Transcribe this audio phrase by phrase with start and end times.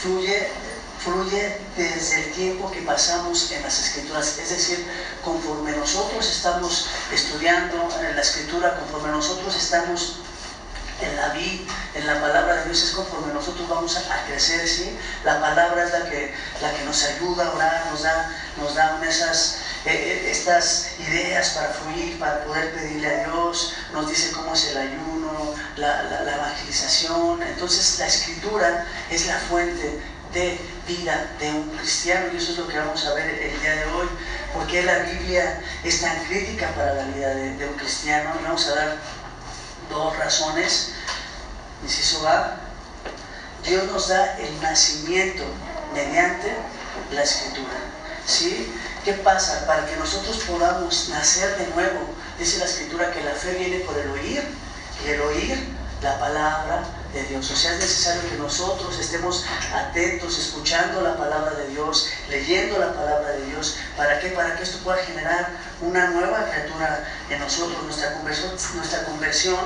[0.00, 0.48] fluye
[1.00, 4.86] fluye desde el tiempo que pasamos en las escrituras, es decir,
[5.24, 10.16] conforme nosotros estamos estudiando en la escritura, conforme nosotros estamos
[11.00, 14.98] en la vida, en la palabra de Dios, es conforme nosotros vamos a, crecer, ¿sí?
[15.24, 19.00] La palabra es la que, la que nos ayuda a orar, nos da, nos da
[19.08, 24.54] esas, eh, eh, estas ideas para fluir, para poder pedirle a Dios, nos dice cómo
[24.54, 27.42] es el ayuno, la, la evangelización.
[27.42, 30.00] Entonces la escritura es la fuente
[30.32, 33.76] de vida de un cristiano y eso es lo que vamos a ver el día
[33.76, 34.08] de hoy.
[34.54, 38.30] porque la Biblia es tan crítica para la vida de, un cristiano?
[38.40, 38.96] Y vamos a dar
[39.88, 40.92] dos razones.
[41.82, 42.56] Inciso A,
[43.64, 45.44] Dios nos da el nacimiento
[45.94, 46.54] mediante
[47.12, 47.78] la escritura.
[48.26, 48.72] ¿Sí?
[49.04, 49.66] ¿Qué pasa?
[49.66, 52.00] Para que nosotros podamos nacer de nuevo,
[52.38, 54.42] dice la escritura que la fe viene por el oír
[55.04, 55.68] y el oír
[56.02, 56.84] la palabra
[57.14, 57.50] de Dios.
[57.50, 59.44] O sea, es necesario que nosotros estemos
[59.74, 63.76] atentos, escuchando la palabra de Dios, leyendo la palabra de Dios.
[63.96, 64.28] ¿Para qué?
[64.28, 65.48] Para que esto pueda generar
[65.80, 67.82] una nueva criatura en nosotros.
[67.84, 69.58] Nuestra conversión, nuestra conversión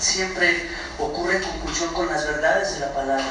[0.00, 3.24] siempre ocurre en conjunción con las verdades de la palabra,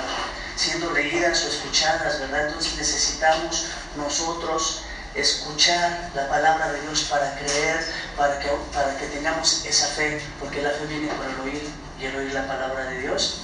[0.56, 2.48] siendo leídas o escuchadas, ¿verdad?
[2.48, 3.66] Entonces necesitamos
[3.98, 4.84] nosotros
[5.16, 7.86] escuchar la palabra de Dios para creer,
[8.18, 12.06] para que, para que tengamos esa fe, porque la fe viene por el oír y
[12.06, 13.42] el oír la palabra de Dios.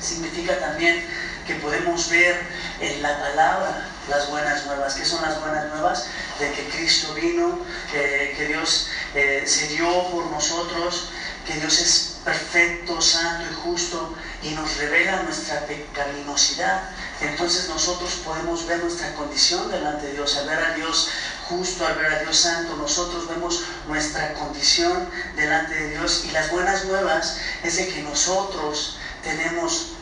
[0.00, 1.06] Significa también
[1.46, 2.40] que podemos ver
[2.80, 4.94] en la palabra las buenas nuevas.
[4.94, 6.06] ¿Qué son las buenas nuevas?
[6.38, 7.58] De que Cristo vino,
[7.90, 11.10] que Dios eh, se dio por nosotros,
[11.46, 16.90] que Dios es perfecto, santo y justo y nos revela nuestra pecaminosidad.
[17.20, 21.08] Entonces nosotros podemos ver nuestra condición delante de Dios, al ver a Dios
[21.48, 26.24] justo, al ver a Dios santo, nosotros vemos nuestra condición delante de Dios.
[26.24, 29.94] Y las buenas nuevas es de que nosotros tenemos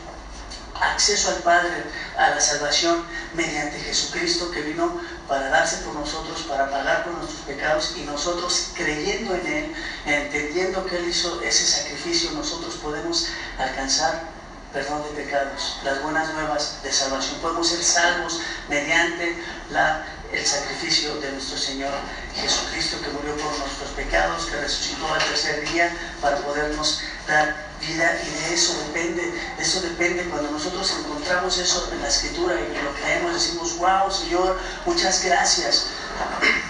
[0.81, 1.83] acceso al Padre,
[2.17, 3.03] a la salvación
[3.35, 8.71] mediante Jesucristo que vino para darse por nosotros, para pagar por nuestros pecados y nosotros
[8.73, 9.75] creyendo en Él,
[10.05, 14.32] entendiendo que Él hizo ese sacrificio, nosotros podemos alcanzar
[14.73, 17.39] perdón de pecados, las buenas nuevas de salvación.
[17.39, 19.37] Podemos ser salvos mediante
[19.69, 21.91] la el sacrificio de nuestro Señor
[22.35, 28.19] Jesucristo que murió por nuestros pecados, que resucitó al tercer día para podernos dar vida
[28.25, 32.83] y de eso depende, de eso depende cuando nosotros encontramos eso en la escritura y
[32.83, 35.85] lo creemos, decimos, wow Señor, muchas gracias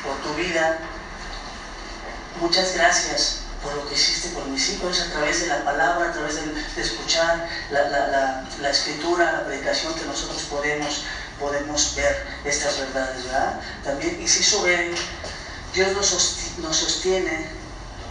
[0.03, 0.80] por tu vida,
[2.41, 6.13] muchas gracias por lo que hiciste por mis hijos, a través de la palabra, a
[6.13, 11.03] través de, escuchar la, la escritura, la predicación que nosotros podemos
[11.40, 13.59] podemos ver estas verdades, ¿verdad?
[13.84, 14.96] También, y si B,
[15.73, 15.94] Dios
[16.59, 17.47] nos sostiene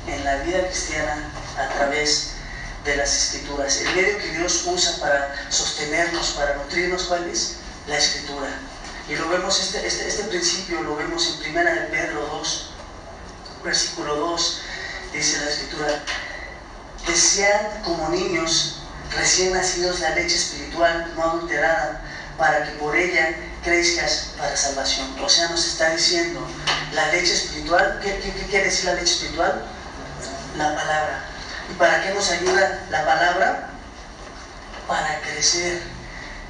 [0.06, 2.32] en la vida cristiana a través
[2.84, 3.76] de las escrituras.
[3.78, 7.56] El medio que Dios usa para sostenernos, para nutrirnos, ¿cuál es?
[7.86, 8.50] La escritura.
[9.08, 12.70] Y lo vemos, este, este, este principio lo vemos en primera de Pedro 2,
[13.64, 14.60] versículo 2,
[15.12, 16.02] dice la escritura,
[17.06, 18.82] desead como niños
[19.16, 22.00] recién nacidos la leche espiritual no adulterada
[22.38, 25.14] para que por ella crezcas para salvación.
[25.22, 26.46] O sea, nos está diciendo
[26.92, 28.00] la leche espiritual.
[28.02, 28.18] ¿Qué,
[28.50, 29.64] quiere decir la leche espiritual?
[30.56, 31.24] La palabra.
[31.70, 33.68] ¿Y para qué nos ayuda la palabra?
[34.86, 35.82] Para crecer.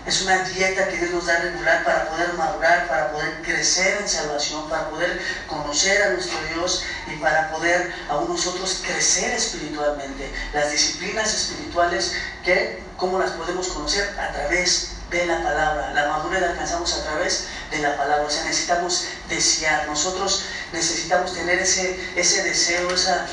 [0.07, 4.09] Es una dieta que Dios nos da regular para poder madurar, para poder crecer en
[4.09, 10.29] salvación, para poder conocer a nuestro Dios y para poder aún nosotros crecer espiritualmente.
[10.53, 12.15] Las disciplinas espirituales,
[12.45, 14.19] que ¿cómo las podemos conocer?
[14.19, 15.93] A través de la palabra.
[15.93, 18.25] La madurez la alcanzamos a través de la palabra.
[18.25, 19.87] O sea, necesitamos desear.
[19.87, 23.27] Nosotros necesitamos tener ese, ese deseo, esa,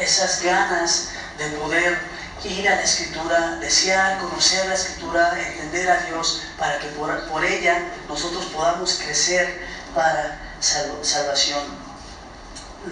[0.00, 6.42] esas ganas de poder ir a la escritura, desear conocer la escritura, entender a Dios,
[6.58, 9.60] para que por, ella nosotros podamos crecer
[9.94, 11.62] para salvación.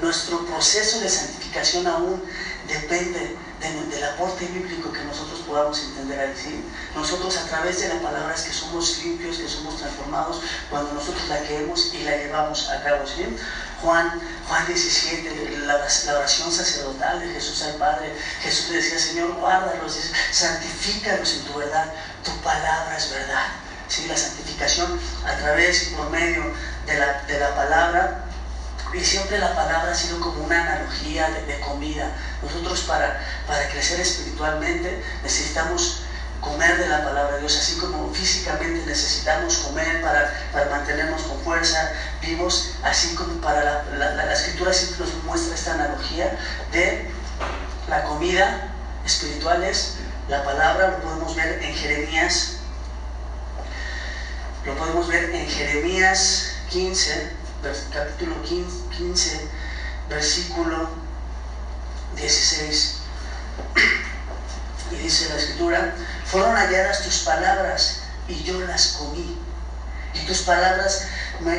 [0.01, 2.23] Nuestro proceso de santificación aún
[2.67, 3.37] depende
[3.75, 6.65] del aporte bíblico que nosotros podamos entender ahí.
[6.95, 10.41] Nosotros a través de la palabra es que somos limpios, que somos transformados
[10.71, 13.07] cuando nosotros la creemos y la llevamos a cabo.
[13.07, 13.27] ¿sí?
[13.83, 18.15] Juan, Juan 17, la, oración sacerdotal de Jesús al Padre.
[18.43, 19.99] Jesús le decía, Señor, guárdalos,
[20.31, 21.93] santifícalos en tu verdad.
[22.25, 23.47] Tu palabra es verdad.
[23.89, 24.07] ¿Sí?
[24.07, 26.45] La santificación a través y por medio
[26.87, 28.26] de la, de la palabra
[28.95, 32.13] y siempre la palabra ha sido como una analogía de, comida.
[32.43, 36.03] Nosotros para, para crecer espiritualmente necesitamos
[36.41, 41.41] comer de la palabra de Dios, así como físicamente necesitamos comer para, para mantenernos con
[41.41, 46.39] fuerza, vivos, así como para la, la, escritura siempre nos muestra esta analogía
[46.73, 47.11] de
[47.89, 48.69] la comida
[49.05, 49.97] espiritual es
[50.29, 52.59] la palabra, lo podemos ver en Jeremías,
[54.65, 57.31] lo podemos ver en Jeremías 15,
[57.93, 59.49] capítulo 15,
[60.09, 60.89] versículo
[62.17, 62.97] 16.
[64.93, 69.39] Y dice la escritura, fueron halladas tus palabras y yo las comí.
[70.15, 71.09] Y tus palabras,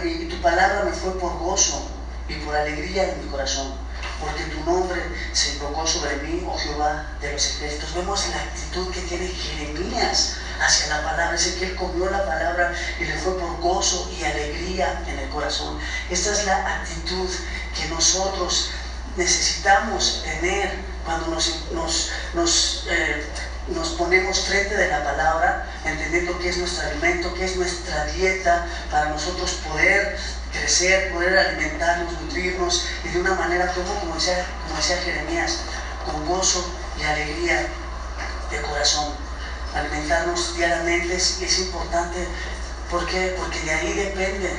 [0.04, 1.89] y tu palabra me fue por gozo
[2.27, 3.74] y por alegría en mi corazón,
[4.19, 5.01] porque tu nombre
[5.33, 7.94] se invocó sobre mí, oh Jehová de los ejércitos.
[7.94, 11.31] Vemos la actitud que tiene Jeremías hacia la palabra.
[11.33, 15.30] Dice que él comió la palabra y le fue por gozo y alegría en el
[15.30, 15.80] corazón.
[16.09, 17.30] Esta es la actitud
[17.75, 18.71] que nosotros
[19.15, 20.71] necesitamos tener
[21.06, 21.62] cuando nos,
[22.33, 23.25] nos, eh,
[23.69, 28.68] nos ponemos frente de la palabra, entendiendo que es nuestro alimento, que es nuestra dieta,
[28.92, 30.18] para nosotros poder
[30.51, 35.59] crecer, poder alimentarnos, nutrirnos y de una manera como, como como decía Jeremías,
[36.06, 36.65] con gozo
[37.00, 37.68] y alegría
[38.51, 39.26] de corazón
[39.79, 42.27] alimentarnos diariamente es, importante.
[42.89, 43.35] ¿Por qué?
[43.38, 44.57] Porque de ahí depende,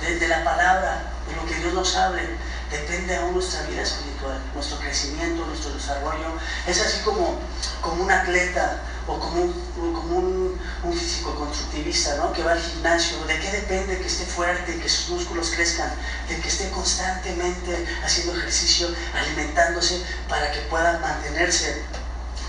[0.00, 2.22] de, la palabra, de lo que Dios nos hable,
[2.70, 6.34] depende aún nuestra vida espiritual, nuestro crecimiento, nuestro desarrollo.
[6.66, 7.38] Es así como,
[7.80, 9.52] como un atleta o como un,
[9.94, 12.32] como un físico constructivista ¿no?
[12.32, 13.24] que va al gimnasio.
[13.26, 15.90] ¿De qué depende que esté fuerte, que sus músculos crezcan?
[16.28, 21.82] De que esté constantemente haciendo ejercicio, alimentándose para que pueda mantenerse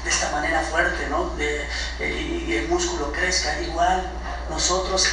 [0.04, 1.30] de esta manera fuerte, ¿no?
[1.36, 1.68] De,
[2.00, 3.60] y el músculo crezca.
[3.62, 4.10] Igual
[4.50, 5.08] nosotros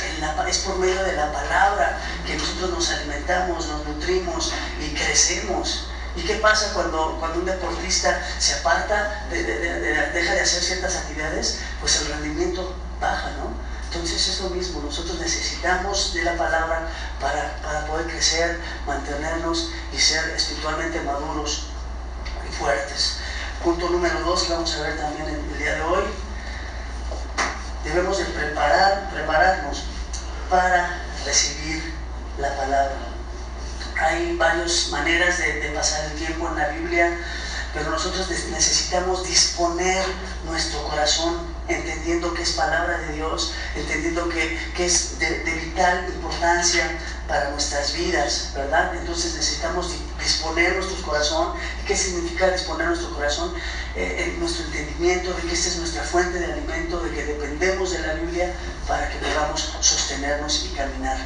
[0.48, 5.88] es por medio de la palabra que nosotros nos alimentamos, nos nutrimos y crecemos.
[6.16, 11.58] ¿Y qué pasa cuando, cuando un deportista se aparta, deja de hacer ciertas actividades?
[11.80, 13.52] Pues el rendimiento baja, ¿no?
[13.84, 16.88] Entonces es lo mismo, nosotros necesitamos de la palabra
[17.20, 21.68] para, para poder crecer, mantenernos y ser espiritualmente maduros
[22.46, 23.20] y fuertes.
[23.62, 26.04] Punto número dos que vamos a ver también el día de hoy.
[27.82, 29.82] Debemos de preparar, prepararnos
[30.48, 31.92] para recibir
[32.38, 32.96] la palabra.
[34.00, 37.18] Hay varias maneras de, pasar el tiempo en la Biblia,
[37.74, 40.04] pero nosotros necesitamos disponer
[40.44, 46.96] nuestro corazón entendiendo que es palabra de Dios, entendiendo que, es de, de, vital importancia
[47.26, 48.94] para nuestras vidas, ¿verdad?
[48.94, 51.54] Entonces necesitamos disponer nuestro corazón.
[51.86, 53.54] ¿Qué significa disponer nuestro corazón?
[53.96, 57.92] Eh, en nuestro entendimiento de que esta es nuestra fuente de alimento, de que dependemos
[57.92, 58.54] de la Biblia
[58.86, 61.18] para que podamos sostenernos y caminar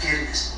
[0.00, 0.54] firmes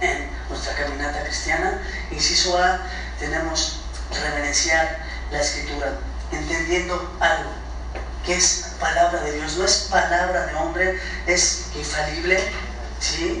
[0.00, 1.80] en nuestra caminata cristiana.
[2.10, 2.80] Inciso A,
[3.18, 3.80] tenemos
[4.12, 4.98] reverenciar
[5.30, 5.98] la escritura,
[6.30, 7.50] entendiendo algo,
[8.24, 12.38] que es palabra de Dios, no es palabra de hombre, es infalible,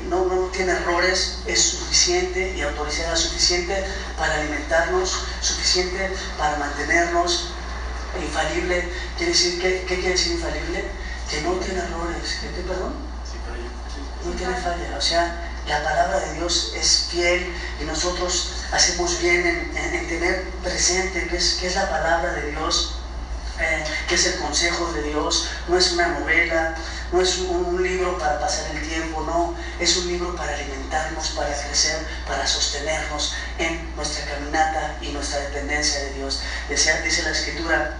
[0.08, 3.84] no, no tiene errores, es suficiente y autorizada suficiente
[4.18, 7.48] para alimentarnos, suficiente para mantenernos
[8.20, 8.88] infalible.
[9.16, 10.84] ¿Quiere decir, ¿qué, quiere decir infalible?
[11.30, 12.38] Que no tiene errores.
[12.40, 12.94] ¿Qué, perdón?
[14.24, 14.96] No tiene falla.
[14.96, 21.26] O sea, la palabra de Dios es fiel y nosotros hacemos bien en, tener presente
[21.28, 22.96] qué es, qué es la palabra de Dios,
[23.60, 25.48] eh, qué es el consejo de Dios.
[25.68, 26.74] No es una novela,
[27.12, 31.54] no es un, libro para pasar el tiempo, no, es un libro para alimentarnos, para
[31.54, 36.40] crecer, para sostenernos en nuestra caminata y nuestra dependencia de Dios.
[36.68, 37.96] dice la escritura,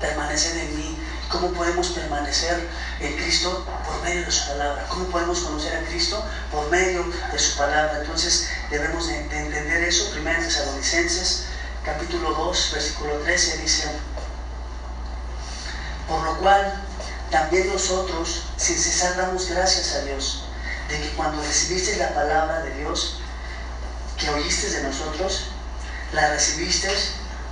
[0.00, 0.98] permaneced en mí.
[1.28, 2.68] ¿Cómo podemos permanecer
[3.00, 3.66] en Cristo?
[3.84, 4.86] Por medio de su palabra.
[4.88, 6.24] ¿Cómo podemos conocer a Cristo?
[6.52, 7.98] Por medio de su palabra.
[8.00, 10.10] Entonces debemos de, entender eso.
[10.12, 11.46] Primero Tesalonicenses,
[11.84, 13.88] capítulo 2, versículo 13, dice,
[16.08, 16.84] por lo cual
[17.30, 20.42] también nosotros, sin cesar, damos gracias a Dios
[20.88, 23.18] de que cuando recibiste la palabra de Dios,
[24.16, 25.46] que oíste de nosotros,
[26.12, 26.88] la recibiste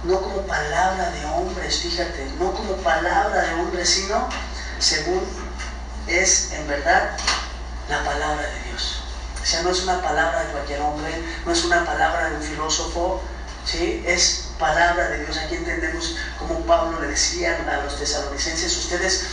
[0.04, 4.28] no como palabra de hombres, fíjate, no como palabra de hombres, sino
[4.78, 5.22] según
[6.06, 7.16] es en verdad
[7.88, 9.00] la palabra de Dios.
[9.42, 12.42] O sea, no es una palabra de cualquier hombre, no es una palabra de un
[12.42, 13.20] filósofo,
[13.64, 14.02] ¿sí?
[14.06, 15.36] es palabra de Dios.
[15.38, 19.24] Aquí entendemos como Pablo le decía a los tesalonicenses, ustedes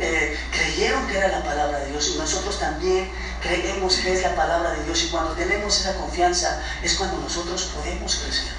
[0.00, 3.10] eh, creyeron que era la palabra de Dios y nosotros también
[3.42, 7.70] creemos que es la palabra de Dios y cuando tenemos esa confianza es cuando nosotros
[7.74, 8.52] podemos crecer.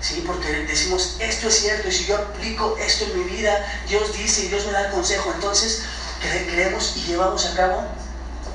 [0.00, 0.22] ¿sí?
[0.26, 4.44] Porque decimos, esto es cierto, y si yo aplico esto en mi vida, Dios dice
[4.44, 5.82] y Dios me da el consejo, entonces
[6.20, 7.84] creemos y llevamos a cabo,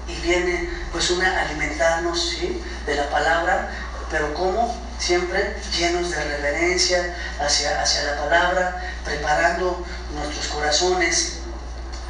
[0.08, 2.62] y viene pues una alimentarnos ¿sí?
[2.86, 3.72] de la palabra,
[4.10, 11.40] pero como siempre llenos de reverencia hacia, hacia la palabra, preparando nuestros corazones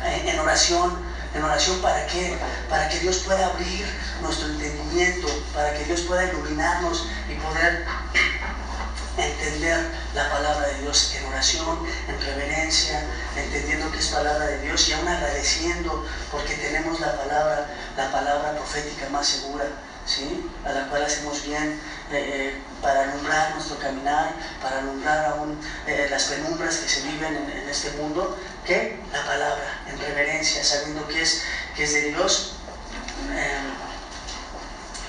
[0.06, 0.98] en, en oración,
[1.34, 2.38] en oración para qué?
[2.70, 3.86] Para que Dios pueda abrir
[4.22, 7.86] nuestro entendimiento, para que Dios pueda iluminarnos y poder
[9.18, 13.04] entender la palabra de Dios en oración, en reverencia,
[13.36, 18.54] entendiendo que es palabra de Dios y aún agradeciendo porque tenemos la palabra, la palabra
[18.54, 19.66] profética más segura,
[20.08, 20.50] ¿sí?
[20.66, 21.80] a la cual hacemos bien
[22.12, 27.36] eh, eh, para alumbrar nuestro caminar, para alumbrar aún eh, las penumbras que se viven
[27.36, 31.44] en, este mundo, que la palabra, en reverencia, sabiendo que es,
[31.76, 32.54] que es de Dios,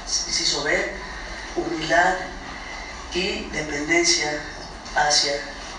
[0.07, 0.95] si sobre
[1.55, 2.15] humildad
[3.15, 4.41] y dependencia
[4.97, 5.35] hacia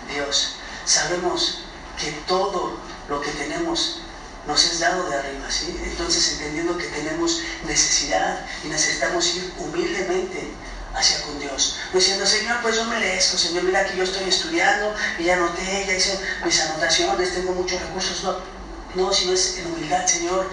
[0.10, 0.56] Dios.
[0.86, 1.64] Sabemos
[2.00, 2.78] que todo
[3.10, 4.02] lo que tenemos
[4.50, 5.80] nos es dado de arriba, ¿sí?
[5.84, 10.50] Entonces entendiendo que tenemos necesidad y necesitamos ir humildemente
[10.96, 11.76] hacia con Dios.
[11.94, 15.86] Diciendo, Señor, pues yo me merezco, Señor, mira que yo estoy estudiando y ya anoté,
[15.86, 18.24] ya hice mis anotaciones, tengo muchos recursos.
[18.24, 18.38] No,
[18.96, 20.50] no, sino es en humildad, Señor,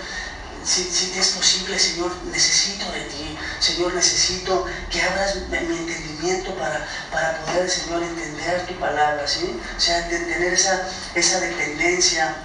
[0.62, 3.38] si, te es posible, Señor, necesito de ti.
[3.60, 9.58] Señor, necesito que abras mi entendimiento para, para poder, Señor, entender tu palabra, ¿sí?
[9.74, 12.36] O sea, tener esa, esa dependencia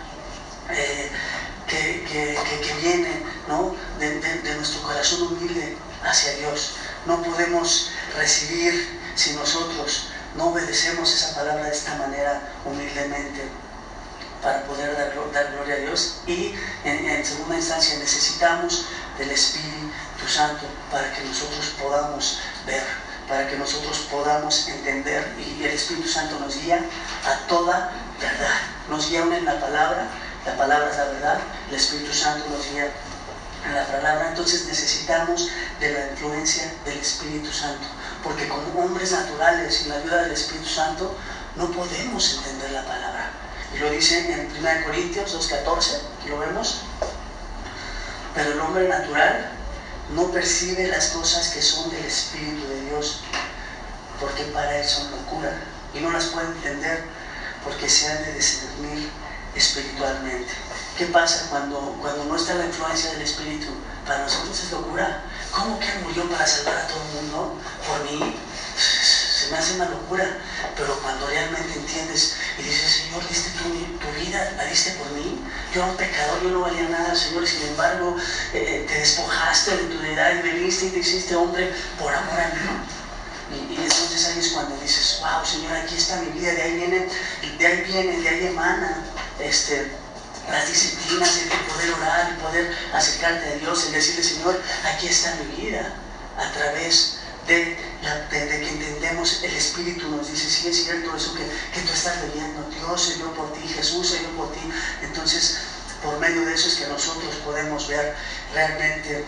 [0.74, 1.12] eh,
[1.72, 3.76] que, viene, ¿no?
[4.00, 6.76] De, de nuestro corazón humilde hacia Dios.
[7.06, 13.50] No podemos recibir si nosotros no obedecemos esa palabra de esta manera humildemente
[14.42, 18.86] para poder dar, gloria a Dios y en, segunda instancia necesitamos
[19.18, 22.84] del Espíritu Santo para que nosotros podamos ver,
[23.28, 26.84] para que nosotros podamos entender y el Espíritu Santo nos guía
[27.26, 28.60] a toda verdad,
[28.90, 30.08] nos guía en la palabra,
[30.46, 32.92] la palabra es la verdad, el Espíritu Santo nos guía
[33.66, 37.86] en la palabra, entonces necesitamos de la influencia del Espíritu Santo,
[38.24, 41.16] porque como hombres naturales, sin la ayuda del Espíritu Santo,
[41.56, 43.30] no podemos entender la palabra.
[43.74, 46.82] Y lo dice en 1 Corintios 2.14, aquí lo vemos.
[48.34, 49.52] Pero el hombre natural
[50.16, 53.22] no percibe las cosas que son del Espíritu de Dios,
[54.20, 55.52] porque para él son locura.
[55.94, 57.04] Y no las puede entender
[57.64, 59.10] porque se han de discernir
[59.56, 60.52] espiritualmente.
[60.98, 63.68] ¿Qué pasa cuando, cuando no está la influencia del Espíritu?
[64.06, 65.24] Para nosotros es locura.
[65.52, 67.58] ¿Cómo que murió para salvar a todo el mundo?
[67.88, 68.36] Por mí
[68.78, 70.38] se me hace una locura,
[70.78, 73.70] pero cuando realmente entiendes y dices, Señor, diste tu,
[74.20, 75.42] vida, la diste por mí,
[75.74, 78.16] yo era un pecador, yo no valía nada, Señor, y sin embargo
[78.54, 82.48] eh, te despojaste de tu deidad y veniste y te hiciste hombre por amor a
[82.50, 83.72] mí.
[83.72, 87.08] Y, entonces ahí es cuando dices, wow, Señor, aquí está mi vida, de ahí viene,
[87.58, 89.04] de ahí viene, de ahí emana
[89.40, 89.92] este,
[90.50, 95.36] las disciplinas, el poder orar, el poder acercarte a Dios, el decirle, Señor, aquí está
[95.36, 95.94] mi vida,
[96.38, 97.78] a través de,
[98.30, 103.02] que entendemos el Espíritu nos dice, sí es cierto eso que, tú estás leyendo, Dios
[103.02, 104.62] se dio por ti, Jesús se dio por ti.
[105.02, 105.58] Entonces,
[106.04, 108.16] por medio de eso es que nosotros podemos ver
[108.54, 109.26] realmente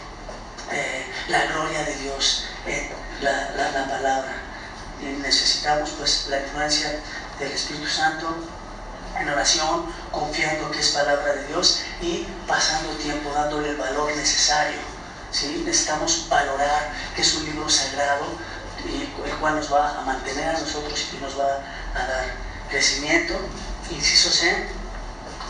[0.72, 2.90] eh, la gloria de Dios en
[3.22, 4.34] la, la, palabra.
[5.02, 7.00] Y necesitamos pues la influencia
[7.40, 8.36] del Espíritu Santo
[9.20, 14.94] en oración, confiando que es palabra de Dios y pasando tiempo dándole el valor necesario
[15.42, 18.24] Necesitamos valorar que es un libro sagrado,
[19.26, 21.58] el cual nos va a mantener a nosotros y nos va
[21.96, 22.36] a dar
[22.70, 23.34] crecimiento.
[23.90, 24.70] Inciso C,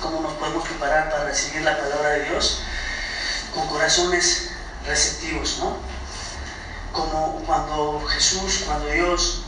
[0.02, 2.62] cómo nos podemos preparar para recibir la palabra de Dios
[3.54, 4.52] con corazones
[4.86, 5.78] receptivos, ¿no?
[6.94, 9.42] Como cuando Jesús, cuando Dios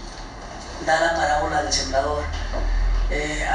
[0.86, 2.26] da la parábola del sembrador,
[3.10, 3.46] eh,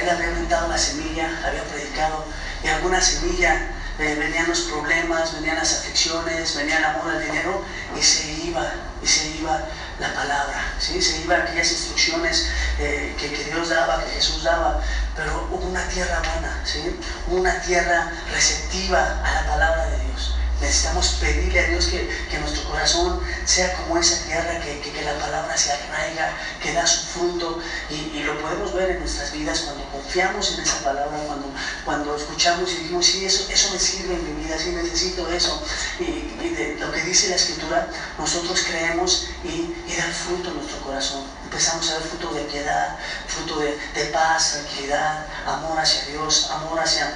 [0.00, 2.24] él había aumentado la semilla, había predicado,
[2.62, 7.64] y alguna semilla eh, venían los problemas, venían las aflicciones, venía el amor al dinero
[7.98, 9.60] y se iba, y se iba
[9.98, 11.02] la palabra, ¿sí?
[11.02, 14.80] se iba aquellas instrucciones eh, que, Dios daba, que Jesús daba,
[15.16, 16.96] pero hubo una tierra buena, ¿sí?
[17.26, 20.37] una tierra receptiva a la palabra de Dios.
[20.60, 25.70] Necesitamos pedirle a Dios que, nuestro corazón sea como esa tierra, que, la palabra se
[25.72, 27.58] arraiga, que da su fruto.
[27.90, 31.46] Y, lo podemos ver en nuestras vidas cuando confiamos en esa palabra, cuando,
[31.84, 35.62] cuando escuchamos y decimos, sí, eso, eso me sirve en mi vida, sí necesito eso.
[35.98, 37.88] Y, de lo que dice la Escritura,
[38.18, 41.38] nosotros creemos y, y da fruto en nuestro corazón.
[41.44, 42.96] Empezamos a ver fruto de piedad,
[43.26, 47.14] fruto de, paz, tranquilidad, amor hacia Dios, amor hacia,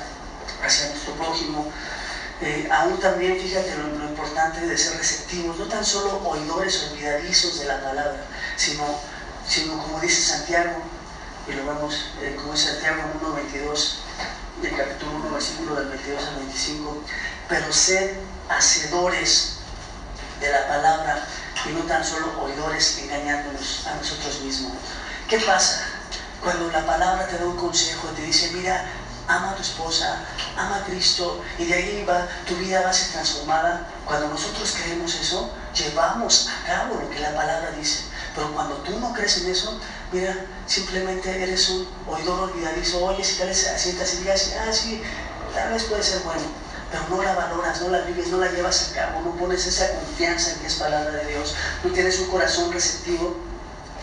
[0.64, 1.70] hacia nuestro prójimo.
[2.70, 7.80] Aún también, fíjate lo, importante de ser receptivos, no tan solo oidores olvidadizos de la
[7.80, 8.24] palabra,
[8.56, 8.84] sino,
[9.46, 10.82] sino como dice Santiago,
[11.46, 13.94] y lo vemos eh, como dice Santiago 1.22,
[14.60, 17.02] del capítulo 1, versículo del 22 al 25,
[17.48, 18.16] pero sed
[18.48, 19.58] hacedores
[20.40, 21.24] de la palabra
[21.64, 24.72] y no tan solo oidores engañándonos a nosotros mismos.
[25.28, 25.84] ¿Qué pasa?
[26.42, 28.84] Cuando la palabra te da un consejo, te dice, mira,
[29.28, 30.24] ama a tu esposa,
[30.56, 33.88] ama a Cristo y de ahí va, tu vida va a ser transformada.
[34.04, 38.04] Cuando nosotros creemos eso, llevamos a cabo lo que la palabra dice.
[38.34, 39.78] Pero cuando tú no crees en eso,
[40.10, 43.04] mira, simplemente eres un oidor olvidadizo.
[43.04, 45.02] Oye, si tal vez asientas y digas, ah, sí,
[45.54, 46.44] tal vez puede ser bueno,
[46.90, 49.92] pero no la valoras, no la vives, no la llevas a cabo, no pones esa
[49.92, 53.36] confianza en que es palabra de Dios, no tienes un corazón receptivo.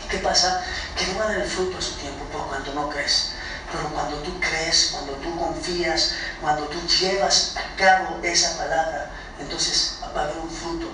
[0.10, 0.64] ¿Qué pasa?
[0.96, 3.34] Que no va a dar el fruto a su tiempo por cuanto no crees.
[3.72, 10.00] Pero cuando tú crees, cuando tú confías, cuando tú llevas a cabo esa palabra, entonces
[10.02, 10.88] va a haber un fruto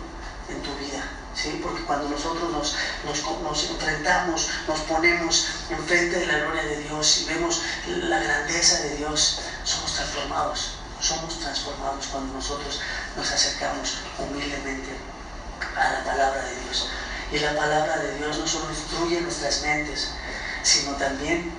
[0.49, 1.03] en tu vida.
[1.33, 1.59] ¿sí?
[1.63, 7.25] Porque cuando nosotros nos, nos, enfrentamos, nos ponemos enfrente de la gloria de Dios y
[7.25, 10.71] vemos la grandeza de Dios, somos transformados.
[11.01, 12.79] Somos transformados cuando nosotros
[13.15, 14.97] nos acercamos humildemente
[15.75, 16.87] a la palabra de Dios.
[17.31, 20.11] Y la palabra de Dios no solo instruye nuestras mentes,
[20.63, 21.53] sino también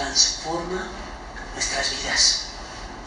[0.00, 0.88] transforma
[1.52, 2.40] nuestras vidas.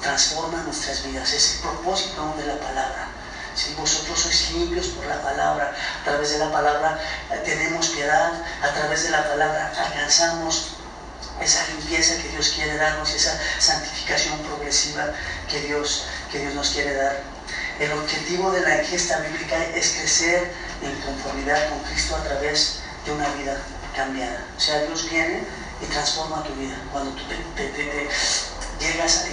[0.02, 1.34] Transforma nuestras vidas.
[1.34, 3.08] Es el propósito de la palabra.
[3.56, 7.00] Si vosotros sois limpios por la palabra, a través de la palabra
[7.32, 10.74] eh, tenemos piedad, a través de la palabra alcanzamos
[11.42, 15.14] esa limpieza que Dios quiere darnos, esa santificación progresiva
[15.50, 17.22] que Dios, que Dios nos quiere dar.
[17.80, 20.52] El objetivo de la ingesta bíblica es crecer
[20.82, 23.58] en conformidad con Cristo a través de una vida
[23.96, 24.46] cambiada.
[24.58, 25.44] O sea, Dios viene
[25.82, 26.76] y transforma tu vida.
[26.92, 27.24] Cuando tú
[27.56, 28.10] te,
[28.80, 29.26] llegas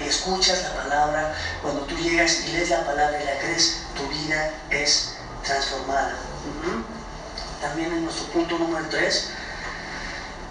[0.00, 4.08] y escuchas la palabra, cuando tú llegas y lees la palabra y la crees, tu
[4.08, 6.14] vida es transformada.
[7.60, 9.30] También en nuestro punto número 3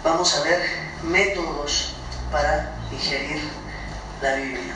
[0.02, 0.62] vamos a ver
[1.02, 1.94] métodos
[2.30, 3.42] para ingerir
[4.22, 4.74] la Biblia.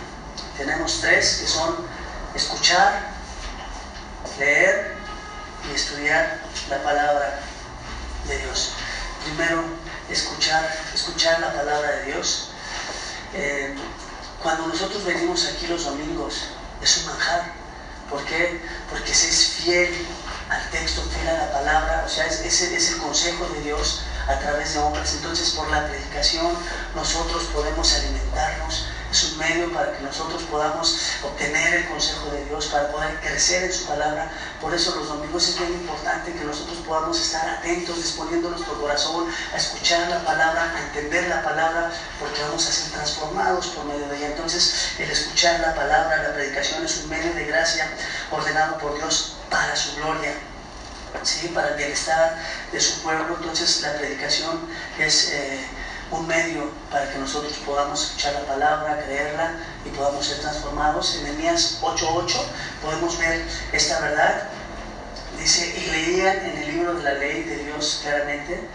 [0.56, 1.76] Tenemos tres que son
[2.34, 3.12] escuchar,
[4.38, 4.96] leer
[5.70, 7.40] y estudiar la palabra
[8.28, 8.72] de Dios.
[9.24, 9.64] Primero,
[10.12, 12.50] escuchar, escuchar la palabra de Dios.
[13.34, 13.74] Eh,
[14.42, 16.48] cuando nosotros venimos aquí los domingos,
[16.82, 17.52] es un manjar.
[18.08, 18.60] ¿Por qué?
[18.88, 20.06] Porque se es fiel
[20.48, 24.38] al texto, fiel a la palabra, o sea, ese es el consejo de Dios a
[24.38, 25.12] través de hombres.
[25.14, 26.52] Entonces, por la predicación,
[26.94, 32.66] nosotros podemos alimentarnos es un medio para que nosotros podamos obtener el consejo de Dios,
[32.66, 34.30] para poder crecer en su palabra.
[34.60, 39.26] Por eso los domingos es bien importante que nosotros podamos estar atentos, disponiendo nuestro corazón
[39.52, 44.06] a escuchar la palabra, a entender la palabra, porque vamos a ser transformados por medio
[44.08, 44.28] de ella.
[44.28, 47.90] Entonces, el escuchar la palabra, la predicación es un medio de gracia
[48.30, 50.34] ordenado por Dios para su gloria.
[51.22, 51.48] ¿sí?
[51.48, 52.36] para el bienestar
[52.72, 53.36] de su pueblo.
[53.38, 54.60] Entonces la predicación
[54.98, 55.66] es eh,
[56.10, 61.14] un medio para que nosotros podamos escuchar la palabra, creerla y podamos ser transformados.
[61.16, 62.42] En Nehemías 8:8
[62.82, 64.48] podemos ver esta verdad.
[65.38, 68.68] Dice, y leían en el libro de la ley de Dios claramente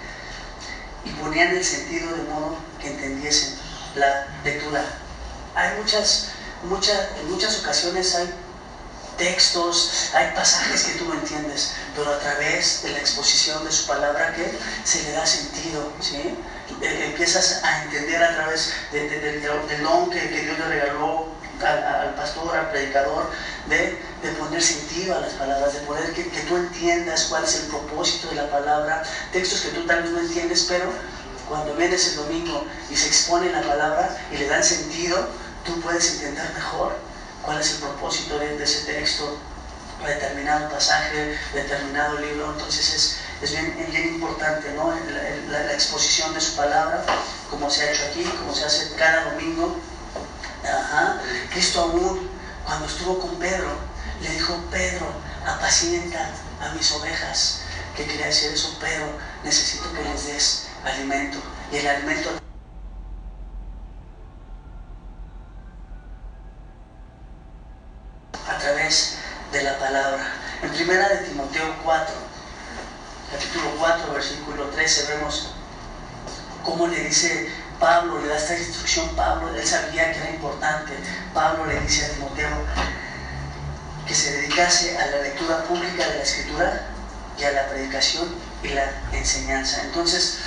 [1.04, 3.56] y ponían el sentido de modo que entendiesen
[3.96, 4.84] la lectura.
[5.54, 6.30] Hay muchas,
[6.64, 8.34] muchas, en muchas ocasiones hay
[9.18, 13.86] textos, hay pasajes que tú no entiendes, pero a través de la exposición de su
[13.86, 16.36] palabra que se le da sentido, ¿sí?
[16.82, 21.28] Eh, empiezas a entender a través del don que, Dios le regaló
[21.64, 23.30] al, pastor, al predicador,
[23.70, 24.04] de,
[24.40, 28.30] poner sentido a las palabras, de poder que, que, tú entiendas cuál es el propósito
[28.30, 30.92] de la palabra, textos que tú tal vez no entiendes, pero
[31.48, 35.28] cuando vienes el domingo y se expone la palabra y le dan sentido,
[35.64, 36.96] tú puedes entender mejor
[37.44, 39.38] cuál es el propósito de, ese texto,
[40.06, 42.52] determinado pasaje, determinado libro.
[42.52, 44.94] Entonces es, es bien, bien, importante ¿no?
[45.50, 47.04] la, exposición de su palabra,
[47.50, 49.78] como se ha hecho aquí, como se hace cada domingo.
[51.52, 52.30] Cristo aún,
[52.66, 53.70] cuando estuvo con Pedro,
[54.22, 55.08] le dijo, Pedro,
[55.46, 56.30] apacienta
[56.62, 57.62] a mis ovejas.
[57.96, 58.78] ¿Qué quería decir eso?
[58.80, 59.08] Pedro,
[59.44, 61.38] necesito que les des alimento.
[61.72, 62.46] Y el alimento
[69.52, 70.24] de la palabra.
[70.62, 72.16] En primera de Timoteo 4,
[73.36, 75.48] capítulo 4, versículo 13, vemos
[76.64, 80.94] cómo le dice Pablo, le da esta instrucción Pablo, él sabía que era importante.
[81.34, 82.50] Pablo le dice a Timoteo
[84.08, 86.88] que se dedicase a la lectura pública de la escritura
[87.38, 89.82] y a la predicación y la enseñanza.
[89.84, 90.38] Entonces,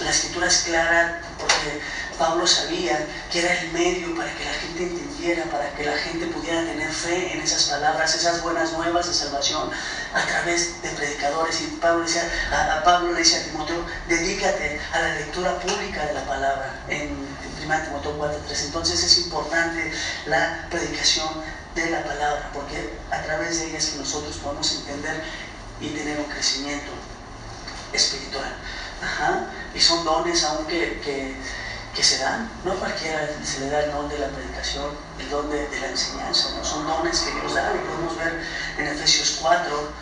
[0.00, 1.80] la escritura es clara porque
[2.18, 6.26] Pablo sabía que era el medio para que la gente entendiera, para que la gente
[6.26, 9.70] pudiera tener fe en esas palabras, esas buenas nuevas de salvación
[10.14, 11.60] a través de predicadores.
[11.60, 16.14] Y Pablo, decía, a, Pablo le dice a Timoteo, dedícate a la lectura pública de
[16.14, 18.64] la palabra en, en 1 Timoteo 4.3.
[18.66, 19.92] Entonces es importante
[20.26, 21.28] la predicación
[21.74, 25.22] de la palabra, porque a través de ella es que nosotros podemos entender
[25.80, 26.92] y tener un crecimiento
[27.92, 28.56] espiritual.
[29.74, 31.36] Y son dones aunque que
[31.96, 32.50] que se dan.
[32.64, 36.50] No cualquiera se le da el don de la predicación, el don de, la enseñanza,
[36.50, 36.64] ¿no?
[36.64, 38.44] son dones que Dios da, lo podemos ver
[38.78, 39.92] en Efesios 4,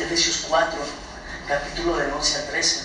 [0.00, 0.78] Efesios 4,
[1.46, 2.80] capítulo del 11 al 13.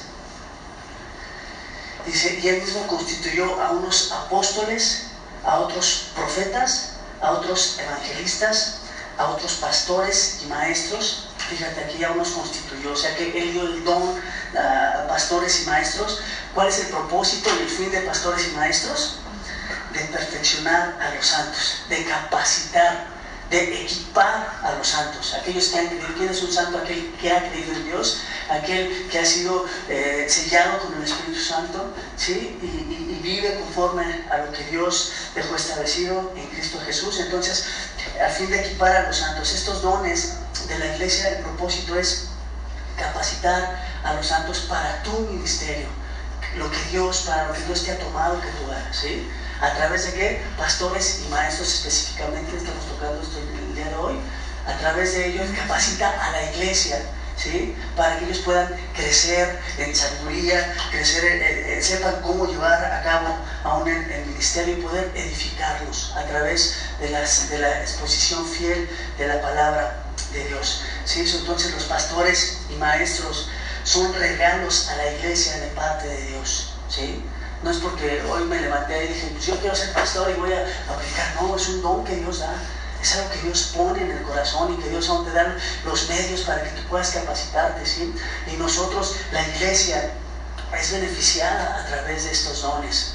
[2.05, 5.07] Dice, y él mismo constituyó a unos apóstoles,
[5.43, 6.89] a otros profetas,
[7.21, 8.81] a otros evangelistas,
[9.17, 11.29] a otros pastores y maestros.
[11.49, 14.19] Fíjate, aquí ya unos constituyó, o sea que él dio el don
[14.55, 16.21] a pastores y maestros
[16.55, 19.17] ¿Cuál es el propósito y el fin de pastores y maestros?
[19.91, 23.07] De perfeccionar a los santos, de capacitar,
[23.49, 25.33] de equipar a los santos.
[25.33, 26.77] Aquellos que han creído, ¿quién es un santo?
[26.77, 31.37] Aquel que ha creído en Dios, aquel que ha sido eh, sellado con el Espíritu
[31.37, 32.57] Santo, ¿sí?
[32.61, 37.19] Y, vive conforme a lo que Dios dejó establecido en Cristo Jesús.
[37.19, 37.65] Entonces,
[38.23, 40.35] a fin de equipar a los santos, estos dones
[40.67, 42.27] de la iglesia, el propósito es
[42.95, 46.04] capacitar a los santos para tu ministerio
[46.57, 49.29] lo que Dios, para lo que Dios te ha tomado que tú hagas, ¿sí?
[49.61, 50.41] ¿A través de qué?
[50.57, 54.15] Pastores y maestros específicamente, estamos tocando esto el día de hoy,
[54.67, 56.99] a través de ellos capacita a la iglesia,
[57.37, 57.75] ¿sí?
[57.95, 63.37] Para que ellos puedan crecer en sabiduría, crecer, eh, eh, sepan cómo llevar a cabo
[63.63, 69.27] aún el, ministerio y poder edificarlos a través de, las, de la exposición fiel de
[69.27, 70.81] la palabra de Dios.
[71.05, 71.21] ¿sí?
[71.21, 73.49] Entonces los pastores y maestros
[73.85, 76.73] son regalos a la iglesia de parte de Dios.
[76.89, 77.23] ¿sí?
[77.63, 80.51] No es porque hoy me levanté y dije, pues yo quiero ser pastor y voy
[80.51, 81.35] a aplicar.
[81.39, 82.53] No, es un don que Dios da.
[82.99, 86.09] Es algo que Dios pone en el corazón y que Dios aún te da los
[86.09, 87.85] medios para que tú puedas capacitarte.
[87.85, 88.13] ¿sí?
[88.51, 90.11] Y nosotros, la iglesia,
[90.73, 93.13] es beneficiada a través de estos dones.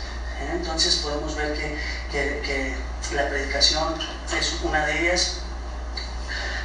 [0.53, 1.77] Entonces podemos ver que,
[2.13, 2.77] que
[3.15, 3.99] la predicación
[4.39, 5.39] es una de ellas.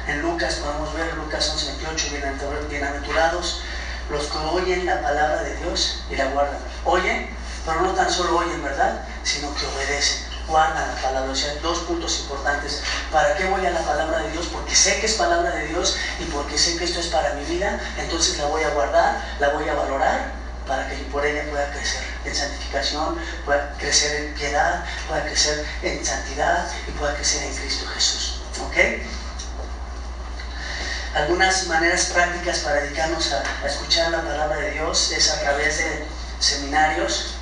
[0.06, 3.62] En Lucas podemos ver, Lucas 11:28, bienaventurados
[4.10, 6.58] los que oyen la palabra de Dios y la guardan.
[6.84, 7.28] Oyen,
[7.64, 9.00] pero no tan solo oyen, ¿verdad?
[9.24, 11.30] Sino que obedecen, guardan la palabra.
[11.30, 12.82] O sea, dos puntos importantes.
[13.10, 14.46] ¿Para qué voy a la palabra de Dios?
[14.52, 17.44] Porque sé que es palabra de Dios y porque sé que esto es para mi
[17.44, 21.70] vida, entonces la voy a guardar, la voy a valorar para que por ella pueda
[21.70, 27.54] crecer en santificación, pueda crecer en piedad, pueda crecer en santidad y pueda crecer en
[27.54, 28.40] Cristo Jesús.
[28.66, 28.76] ¿Ok?
[31.16, 36.04] Algunas maneras prácticas para dedicarnos a, escuchar la palabra de Dios es a través de
[36.40, 37.36] seminarios.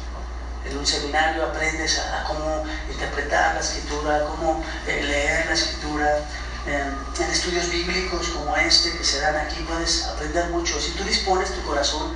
[0.65, 6.21] En un seminario aprendes a, cómo interpretar la escritura, cómo eh, leer la escritura.
[6.67, 10.81] en estudios bíblicos como este que se dan aquí puedes aprender mucho.
[10.81, 12.15] Si tú dispones tu corazón,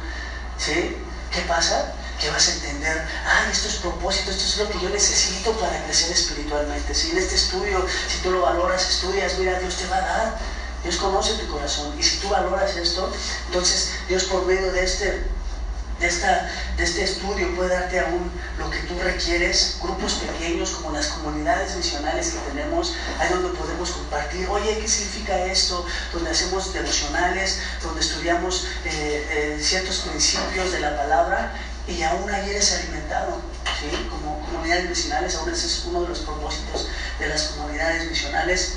[0.59, 0.97] ¿sí?
[1.33, 1.93] ¿qué pasa?
[2.21, 5.85] que vas a entender, ah, esto es propósito, esto es lo que yo necesito para
[5.85, 6.93] crecer espiritualmente.
[6.93, 10.39] Si en este estudio, si tú lo valoras, estudias, mira, Dios te va a dar
[10.83, 13.13] Dios conoce tu corazón y si tú valoras esto,
[13.47, 15.25] entonces Dios por medio de este,
[15.99, 20.93] de, esta, de este estudio puede darte aún lo que tú requieres, grupos pequeños como
[20.93, 25.85] las comunidades misionales que tenemos, ahí donde podemos compartir, oye, ¿qué significa esto?
[26.13, 31.53] Donde hacemos devocionales, donde estudiamos eh, eh, ciertos principios de la palabra
[31.89, 33.41] y aún ahí eres alimentado.
[33.81, 34.09] ¿sí?
[34.11, 36.89] Como comunidades misionales, aún ese es uno de los propósitos
[37.19, 38.75] de las comunidades misionales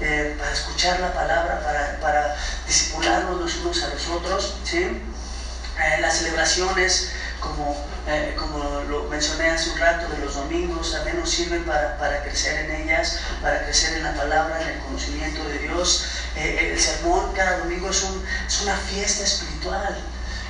[0.00, 4.56] eh, para escuchar la palabra, para, para disipularnos los unos a los otros.
[4.64, 4.78] ¿sí?
[4.80, 7.76] Eh, las celebraciones, como,
[8.08, 12.22] eh, como lo mencioné hace un rato, de los domingos, también nos sirven para, para
[12.24, 16.06] crecer en ellas, para crecer en la palabra, en el conocimiento de Dios.
[16.36, 19.96] el sermón cada domingo es, un, es una fiesta espiritual.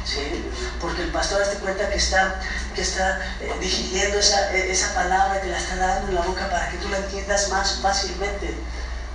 [0.07, 0.51] ¿Sí?
[0.83, 2.39] Porque el pastor hace cuenta que está,
[2.75, 3.21] que está
[3.59, 6.99] digiriendo esa, esa, palabra, que la está dando en la boca para que tú la
[6.99, 8.55] entiendas más fácilmente.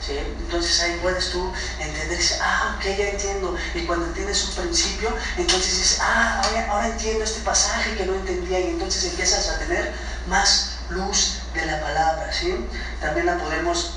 [0.07, 3.55] Entonces ahí puedes tú entender, ah, ok, ya entiendo.
[3.75, 8.59] Y cuando entiendes un principio, entonces dices, ah, ahora, entiendo este pasaje que no entendía
[8.59, 9.91] y entonces empiezas a tener
[10.27, 12.65] más luz de la palabra, ¿sí?
[13.01, 13.91] También la podemos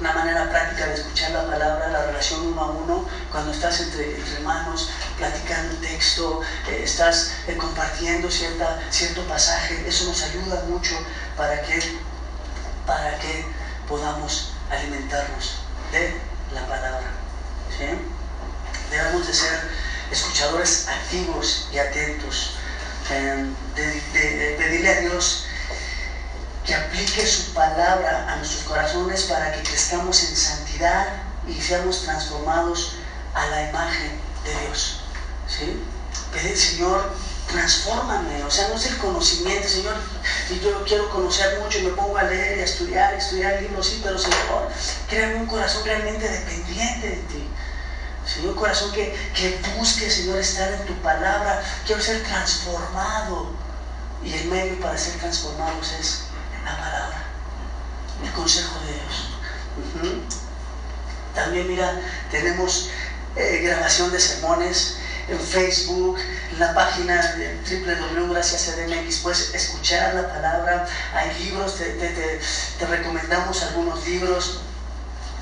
[0.00, 4.20] una manera práctica de escuchar la palabra, la relación uno a uno, cuando estás entre,
[4.34, 10.94] hermanos, platicando un texto, eh, estás eh, compartiendo cierta, cierto pasaje, eso nos ayuda mucho
[11.34, 11.80] para que,
[12.84, 13.46] para que
[13.88, 15.60] podamos alimentarnos
[15.92, 16.20] de
[16.52, 17.12] la palabra.
[18.90, 19.70] Debemos de ser
[20.10, 22.56] escuchadores activos y atentos,
[23.10, 25.46] em, de pedirle a Dios
[26.66, 31.06] que aplique su palabra a nuestros corazones para que crezcamos en santidad
[31.46, 32.96] y seamos transformados
[33.34, 35.00] a la imagen de Dios.
[35.48, 35.80] ¿Sí?
[36.32, 37.14] Pedir, Señor,
[37.46, 39.94] transfórmame, o sea, no es el conocimiento, Señor,
[40.50, 43.86] y yo quiero conocer mucho y me pongo a leer y a estudiar, estudiar libros,
[43.86, 44.68] sí, pero Señor,
[45.08, 47.48] créame un corazón realmente dependiente de ti.
[48.26, 51.62] Señor, un corazón que, que busque, Señor, estar en tu palabra.
[51.86, 53.54] Quiero ser transformado.
[54.24, 56.22] Y el medio para ser transformados es
[56.64, 57.22] la palabra,
[58.24, 60.16] el consejo de Dios.
[61.34, 62.88] También, mira, tenemos
[63.36, 64.96] eh, grabación de sermones
[65.28, 66.18] en Facebook,
[66.52, 72.40] en la página de www.graciascdmx, puedes escuchar la palabra, hay libros, te,
[72.86, 74.60] recomendamos algunos libros.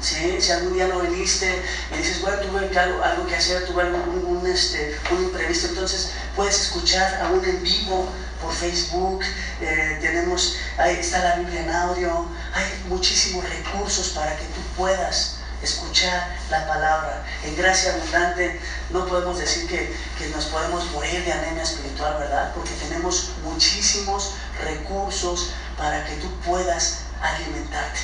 [0.01, 4.47] Si algún día no viniste y dices, bueno, tuve algo, algo que hacer, tuve un,
[4.47, 8.07] este, un imprevisto, entonces puedes escuchar aún en vivo
[8.43, 9.23] por Facebook,
[9.63, 15.39] eh, tenemos, ahí está la Biblia en audio, hay muchísimos recursos para que tú puedas
[15.65, 17.25] escuchar la palabra.
[17.43, 19.95] En gracia abundante no podemos decir que,
[20.35, 22.53] nos podemos morir de anemia espiritual, ¿verdad?
[22.55, 28.01] Porque tenemos muchísimos recursos para que tú puedas alimentarte.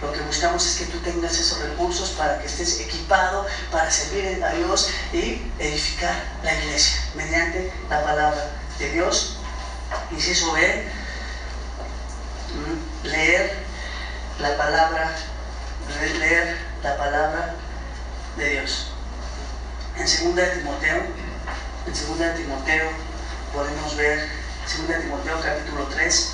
[0.00, 4.42] Lo que buscamos es que tú tengas esos recursos para que estés equipado para servir
[4.42, 9.36] a Dios y edificar la iglesia mediante la palabra de Dios.
[10.10, 10.88] Inciso B,
[13.04, 13.62] leer
[14.40, 15.16] la palabra,
[16.18, 17.54] leer la palabra
[18.36, 18.88] de Dios.
[19.96, 21.02] En 2 de Timoteo,
[21.86, 22.90] en 2 de Timoteo
[23.52, 24.28] podemos ver
[24.78, 26.32] 2 de Timoteo capítulo 3,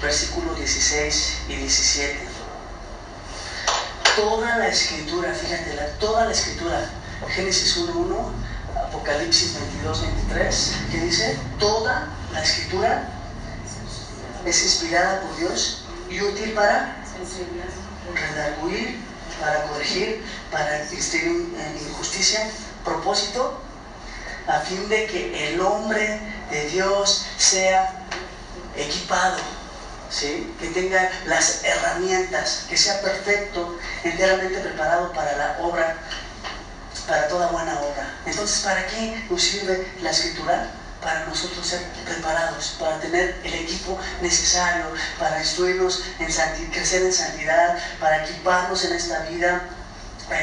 [0.00, 2.18] versículos 16 y 17.
[4.16, 6.90] Toda la escritura, fíjate, toda la escritura,
[7.28, 8.32] Génesis 1.1
[8.76, 13.08] Apocalipsis 22, 23, que dice, toda la escritura
[14.44, 16.96] es inspirada por Dios y útil para
[18.14, 19.00] redarguir,
[19.40, 22.48] para corregir, para existir en injusticia,
[22.84, 23.60] propósito,
[24.46, 28.06] a fin de que el hombre de Dios sea
[28.76, 29.36] equipado,
[30.10, 30.52] ¿sí?
[30.58, 35.96] que tenga las herramientas, que sea perfecto, enteramente preparado para la obra
[37.06, 38.14] para toda buena obra.
[38.26, 40.70] Entonces, ¿para qué nos sirve la escritura?
[41.02, 46.28] Para nosotros ser preparados, para tener el equipo necesario, para instruirnos en
[46.70, 49.60] crecer en santidad, para equiparnos en esta vida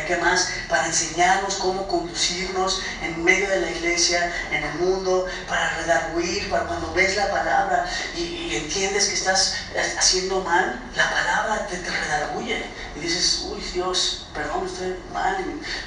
[0.05, 0.49] ¿Qué más?
[0.67, 6.65] Para enseñarnos cómo conducirnos en medio de la iglesia, en el mundo, para redarguir, para
[6.65, 9.55] cuando ves la palabra y, entiendes que estás
[9.97, 12.65] haciendo mal, la palabra te, te, redarguye.
[12.95, 15.37] Y dices, uy Dios, perdón, estoy mal.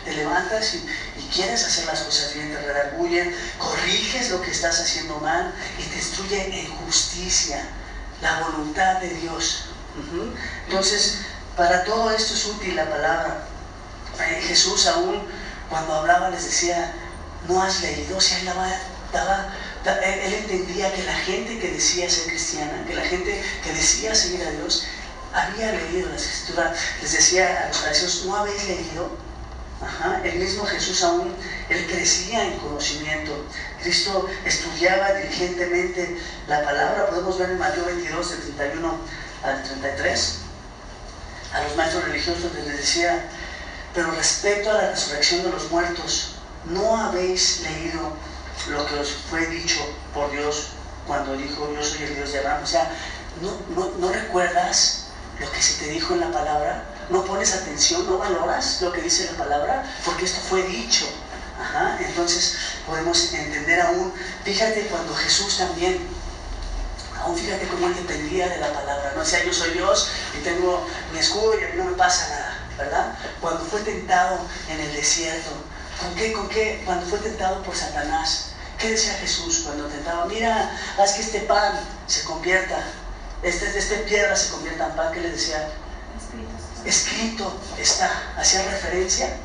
[0.05, 0.85] Te levantas y,
[1.33, 5.97] quieres hacer las cosas bien, te redarguyen, corriges lo que estás haciendo mal y te
[5.97, 7.69] instruye en justicia,
[8.21, 9.65] la voluntad de Dios.
[10.67, 11.21] Entonces,
[11.57, 13.52] para todo esto es útil la palabra.
[14.19, 15.23] Jesús aún
[15.69, 16.93] cuando hablaba les decía,
[17.49, 18.47] no has leído, o sea, él,
[19.13, 19.55] daba,
[20.05, 24.43] él entendía que la gente que decía ser cristiana, que la gente que decía seguir
[24.47, 24.85] a Dios,
[25.33, 26.75] había leído la escritura.
[27.01, 29.11] Les decía a los fariseos, ¿no habéis leído?
[30.23, 31.35] El mismo Jesús aún,
[31.69, 33.33] él crecía en conocimiento.
[33.83, 37.09] Cristo estudiaba diligentemente la palabra.
[37.11, 38.97] Podemos ver en Mateo 22, del 31
[39.43, 40.39] al 33.
[41.53, 43.25] A los maestros religiosos les decía,
[43.95, 46.35] pero respecto a la resurrección de los muertos,
[46.67, 48.13] ¿no habéis leído
[48.69, 49.81] lo que os fue dicho
[50.15, 50.69] por Dios
[51.07, 52.63] cuando dijo, yo soy el Dios de Abraham?
[52.63, 52.91] O sea,
[53.41, 56.85] ¿no, recuerdas lo que se te dijo en la palabra?
[57.11, 59.85] ¿No pones atención, no valoras lo que dice la palabra?
[60.05, 61.05] Porque esto fue dicho.
[62.01, 64.13] entonces podemos entender aún,
[64.45, 66.01] fíjate cuando Jesús también,
[67.21, 70.43] aún fíjate cómo él dependía de la palabra, no o sea, yo soy Dios y
[70.43, 72.42] tengo mi escudo y a mí no me pasa nada.
[72.79, 73.15] ¿Verdad?
[73.41, 75.51] Cuando fue tentado en el desierto,
[76.01, 76.83] ¿con qué, con qué?
[76.85, 80.27] Cuando fue tentado por Satanás, ¿qué decía Jesús cuando tentaba?
[80.27, 82.79] Mira, haz que este pan se convierta,
[83.43, 85.69] este, este piedra se convierta en pan, ¿qué le decía?
[86.85, 89.37] Escrito está, hacía referencia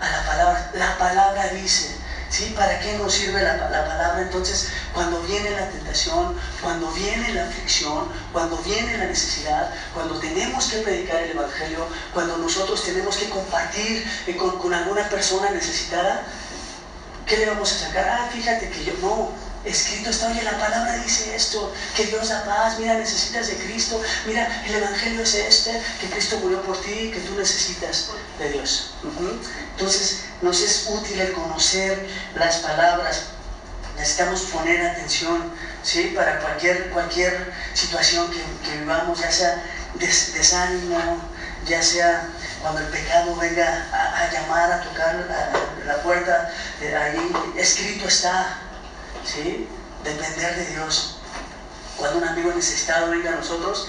[0.00, 0.70] a la palabra.
[0.74, 1.96] La palabra dice,
[2.34, 2.52] ¿Sí?
[2.56, 4.22] ¿Para qué nos sirve la, la, palabra?
[4.22, 10.66] Entonces, cuando viene la tentación, cuando viene la aflicción, cuando viene la necesidad, cuando tenemos
[10.66, 16.24] que predicar el Evangelio, cuando nosotros tenemos que compartir eh, con, con alguna persona necesitada,
[17.24, 18.08] ¿qué le vamos a sacar?
[18.08, 19.30] Ah, fíjate que yo no,
[19.64, 24.00] escrito está, oye, la palabra dice esto, que Dios da paz, mira, necesitas de Cristo,
[24.26, 28.90] mira, el Evangelio es este, que Cristo murió por ti, que tú necesitas de Dios.
[29.72, 33.22] Entonces, nos es útil el conocer las palabras,
[33.96, 35.50] necesitamos poner atención,
[35.82, 36.12] ¿sí?
[36.14, 39.62] Para cualquier, cualquier situación que, vivamos, ya sea
[39.94, 41.20] desánimo,
[41.66, 42.28] ya sea
[42.60, 45.28] cuando el pecado venga a, llamar, a tocar
[45.86, 48.58] la puerta, eh, ahí escrito está,
[49.24, 49.68] ¿sí?
[50.02, 51.18] Depender de Dios.
[51.96, 53.88] Cuando un amigo necesitado venga a nosotros,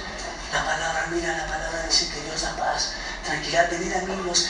[0.53, 2.93] la palabra, mira, la palabra dice que Dios da paz,
[3.23, 4.49] tranquilidad, venid a mí los,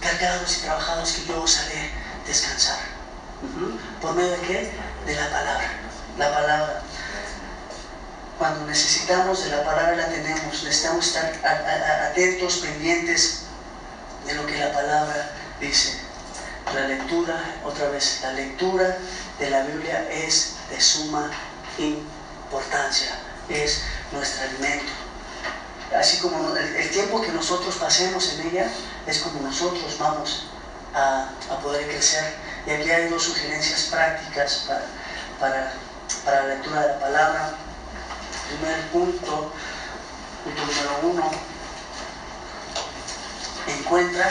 [0.00, 1.90] cargados y trabajados que yo os haré
[2.26, 2.78] descansar.
[4.00, 4.72] ¿Por medio de qué?
[5.06, 5.70] De la palabra.
[6.18, 6.82] La palabra.
[8.38, 11.32] Cuando necesitamos de la palabra la tenemos, necesitamos estar
[12.10, 13.42] atentos, pendientes
[14.26, 16.00] de lo que la palabra dice.
[16.74, 18.96] La lectura, otra vez, la lectura
[19.38, 21.30] de la Biblia es de suma
[21.78, 23.18] importancia,
[23.48, 24.92] es nuestro alimento.
[25.96, 28.68] Así como el, tiempo que nosotros pasemos en ella
[29.06, 30.46] es como nosotros vamos
[30.94, 31.28] a,
[31.62, 32.34] poder crecer.
[32.66, 34.66] Y aquí hay dos sugerencias prácticas
[35.38, 35.72] para,
[36.24, 37.54] para, la lectura de la palabra.
[38.48, 39.52] Primer punto,
[40.44, 41.30] punto número uno,
[43.66, 44.30] encuentra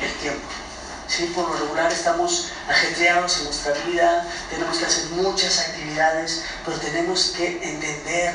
[0.00, 0.55] el tiempo.
[1.16, 1.32] ¿Sí?
[1.34, 7.32] Por lo regular estamos ajetreados en nuestra vida, tenemos que hacer muchas actividades, pero tenemos
[7.36, 8.34] que entender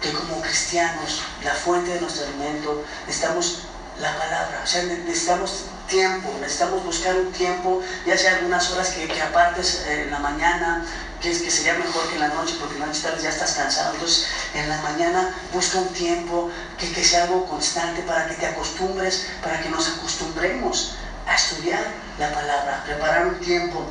[0.00, 3.60] que como cristianos, la fuente de nuestro alimento, necesitamos
[3.98, 9.06] la palabra, o sea, necesitamos tiempo, necesitamos buscar un tiempo, ya sea algunas horas que,
[9.06, 10.84] que apartes en la mañana,
[11.22, 13.94] que, que sería mejor que en la noche, porque en la noche ya estás cansado,
[13.94, 18.46] entonces en la mañana busca un tiempo que, que sea algo constante para que te
[18.46, 21.82] acostumbres, para que nos acostumbremos a estudiar
[22.18, 23.86] la palabra, preparar un tiempo,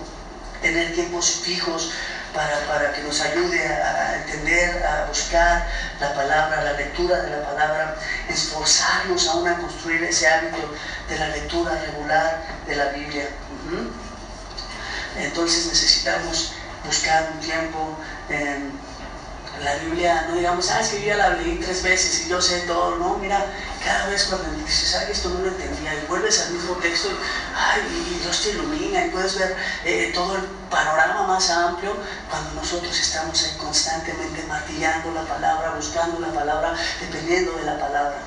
[0.61, 1.91] tener tiempos fijos
[2.33, 5.67] para, que nos ayude a, entender, a buscar
[5.99, 7.95] la palabra, la lectura de la palabra,
[8.27, 10.73] esforzarnos aún a construir ese hábito
[11.09, 13.27] de la lectura regular de la Biblia.
[15.17, 16.53] Entonces necesitamos
[16.85, 17.97] buscar un tiempo.
[19.61, 22.41] La Biblia, no digamos, ah, es que yo ya la leí tres veces y yo
[22.41, 23.45] sé todo, no, mira,
[23.83, 27.15] cada vez cuando dices, ay, esto no lo entendía, y vuelves al mismo texto, y,
[27.55, 31.95] ay, y Dios te ilumina, y puedes ver eh, todo el panorama más amplio,
[32.29, 38.17] cuando nosotros estamos constantemente martillando la palabra, buscando la palabra, dependiendo de la palabra.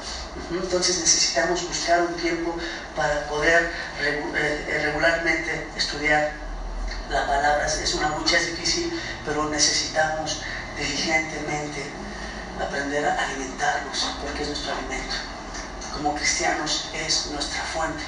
[0.50, 2.54] Entonces necesitamos buscar un tiempo
[2.94, 3.68] para poder
[4.00, 6.30] eh, regularmente estudiar
[7.08, 7.66] la palabra.
[7.66, 8.92] Es una lucha, es difícil,
[9.24, 10.38] pero necesitamos
[10.76, 11.90] diligentemente
[12.60, 15.14] aprender a alimentarnos, porque es nuestro alimento.
[15.92, 18.02] Como cristianos es nuestra fuente.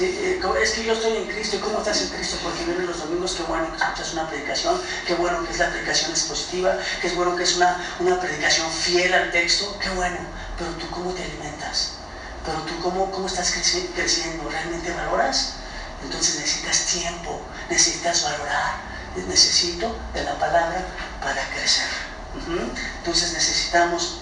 [0.00, 2.38] Eh, es que yo estoy en Cristo, ¿y cómo estás en Cristo?
[2.42, 5.68] Porque vienen los domingos, qué bueno que escuchas una predicación, qué bueno que es la
[5.68, 10.16] predicación expositiva, qué bueno que es una, una predicación fiel al texto, qué bueno,
[10.56, 11.90] pero tú cómo te alimentas,
[12.46, 15.56] pero tú cómo, cómo estás creciendo, ¿realmente valoras?
[16.02, 18.76] Entonces necesitas tiempo, necesitas valorar,
[19.28, 20.82] necesito de la palabra
[21.20, 21.88] para crecer.
[22.98, 24.20] Entonces necesitamos,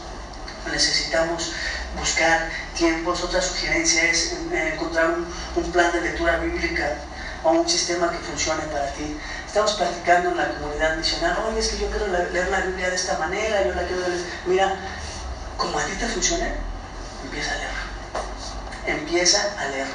[0.71, 1.53] necesitamos
[1.97, 3.23] buscar tiempos.
[3.23, 5.15] Otra sugerencia es eh, encontrar
[5.57, 6.97] un, plan de lectura bíblica
[7.45, 9.17] o un sistema que funcione para ti.
[9.47, 12.97] Estamos practicando en la comunidad misional, oye, es que yo quiero leer la Biblia de
[12.97, 14.25] esta manera, yo la quiero leer.
[14.47, 14.77] Mira,
[15.57, 16.53] como a ti te funcione,
[17.25, 18.99] empieza a leer.
[18.99, 19.87] Empieza a leer.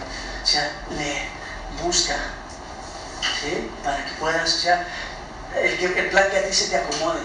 [0.44, 2.16] O sea, lee, busca,
[3.84, 4.60] para que puedas, o
[5.56, 7.22] el, plan que a ti se te acomode,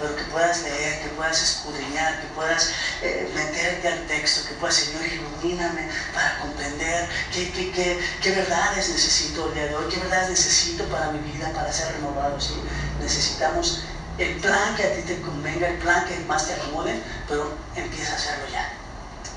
[0.00, 2.70] pero que puedas leer, que puedas escudriñar, que puedas
[3.02, 9.54] eh, meterte al texto, que puedas, Señor, ilumíname para comprender qué, qué, verdades necesito el
[9.54, 12.40] día de hoy, qué verdades necesito para mi vida, para ser renovado.
[12.40, 12.54] ¿sí?
[13.00, 13.82] Necesitamos
[14.18, 18.12] el plan que a ti te convenga, el plan que más te acomode, pero empieza
[18.12, 18.72] a hacerlo ya.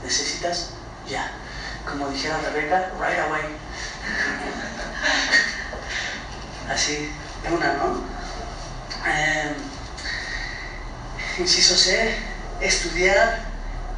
[0.04, 0.70] Necesitas
[1.10, 1.32] ya.
[1.86, 3.44] Como dijera Rebeca, right away.
[6.74, 7.12] Así,
[7.52, 8.04] una, ¿no?
[9.06, 9.54] Eh,
[11.40, 12.16] inciso C,
[12.62, 13.40] estudiar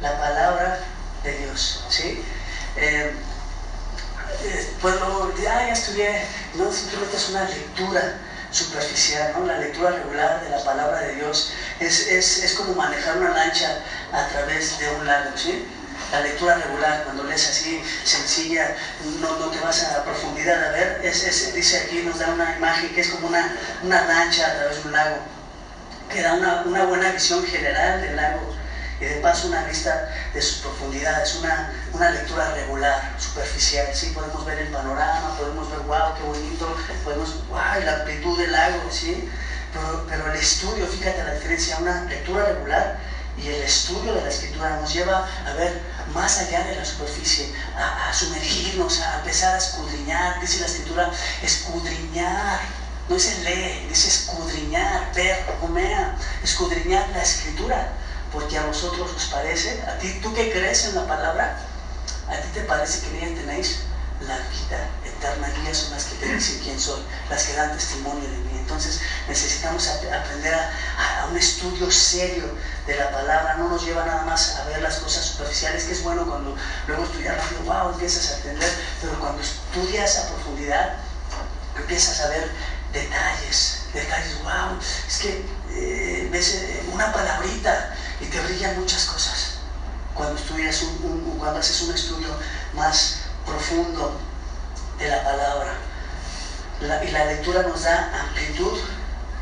[0.00, 0.80] la palabra
[1.22, 2.24] de Dios, ¿sí?
[2.76, 3.14] Eh,
[4.82, 6.24] luego, ah, ya estudié,
[6.54, 8.14] no simplemente es una lectura
[8.50, 9.46] superficial, ¿no?
[9.46, 13.78] La lectura regular de la palabra de Dios es, es, es como manejar una lancha
[14.12, 15.66] a través de un lago, ¿sí?
[16.12, 18.76] La lectura regular, cuando lees así sencilla,
[19.20, 22.94] no, no te vas a profundidad a ver, es, dice aquí, nos da una imagen
[22.94, 25.16] que es como una, una lancha a través de un lago,
[26.12, 28.56] que da una, una buena visión general del lago
[29.00, 33.86] y de paso una vista de sus profundidades, una, una lectura regular, superficial.
[33.92, 38.52] Sí, podemos ver el panorama, podemos ver, wow, qué bonito, podemos, wow, la amplitud del
[38.52, 39.28] lago, ¿sí?
[39.72, 42.96] Pero, pero el estudio, fíjate la diferencia, una lectura regular
[43.36, 45.78] y el estudio de la escritura nos lleva a ver
[46.16, 50.40] más allá de la superficie, a, sumergirnos, a empezar a escudriñar.
[50.40, 51.10] Dice la escritura,
[51.42, 52.60] escudriñar.
[53.08, 57.92] No dice leer, dice escudriñar, ver, comea, escudriñar la escritura.
[58.32, 61.58] Porque a vosotros os parece, a ti, tú que crees en la palabra,
[62.28, 63.82] a ti te parece que en tenéis
[64.22, 67.00] la vida eterna, guías son las que te dicen quién soy,
[67.30, 68.55] las que dan testimonio de mí.
[68.66, 72.46] Entonces necesitamos aprender a, un estudio serio
[72.84, 76.02] de la palabra, no nos lleva nada más a ver las cosas superficiales, que es
[76.02, 76.56] bueno cuando
[76.88, 78.68] luego estudiar rápido, wow, empiezas a entender,
[79.00, 80.98] pero cuando estudias a profundidad,
[81.76, 82.50] empiezas a ver
[82.92, 89.52] detalles, detalles, wow, es que eh, ves eh, una palabrita y te brillan muchas cosas.
[90.12, 92.36] Cuando estudias un, cuando haces un estudio
[92.74, 94.12] más profundo
[94.98, 95.76] de la palabra.
[96.80, 98.78] Y la lectura nos da amplitud,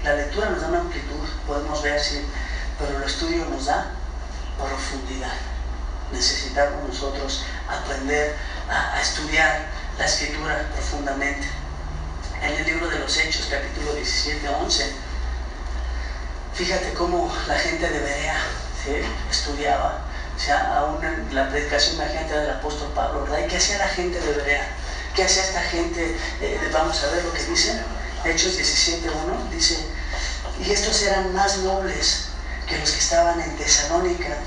[0.04, 2.24] la lectura nos da una amplitud, podemos ver, sí,
[2.78, 3.86] pero el estudio nos da
[4.58, 5.32] profundidad.
[6.12, 8.36] Necesitamos nosotros aprender
[8.68, 9.66] a, estudiar
[9.98, 11.46] la escritura profundamente.
[12.42, 14.92] En el libro de los Hechos, capítulo 17, 11,
[16.54, 18.36] fíjate cómo la gente de Berea
[19.30, 20.04] estudiaba
[20.34, 23.46] o sea, aún en la predicación, imagínate del apóstol Pablo, ¿verdad?
[23.46, 24.66] ¿Y qué hacía la gente de Berea?
[25.14, 26.16] ¿Qué hacía esta gente?
[26.40, 27.80] Eh, vamos a ver lo que dice.
[28.24, 29.76] Hechos 17.1 dice,
[30.64, 32.28] y estos eran más nobles
[32.66, 34.38] que los que estaban en Tesalónica,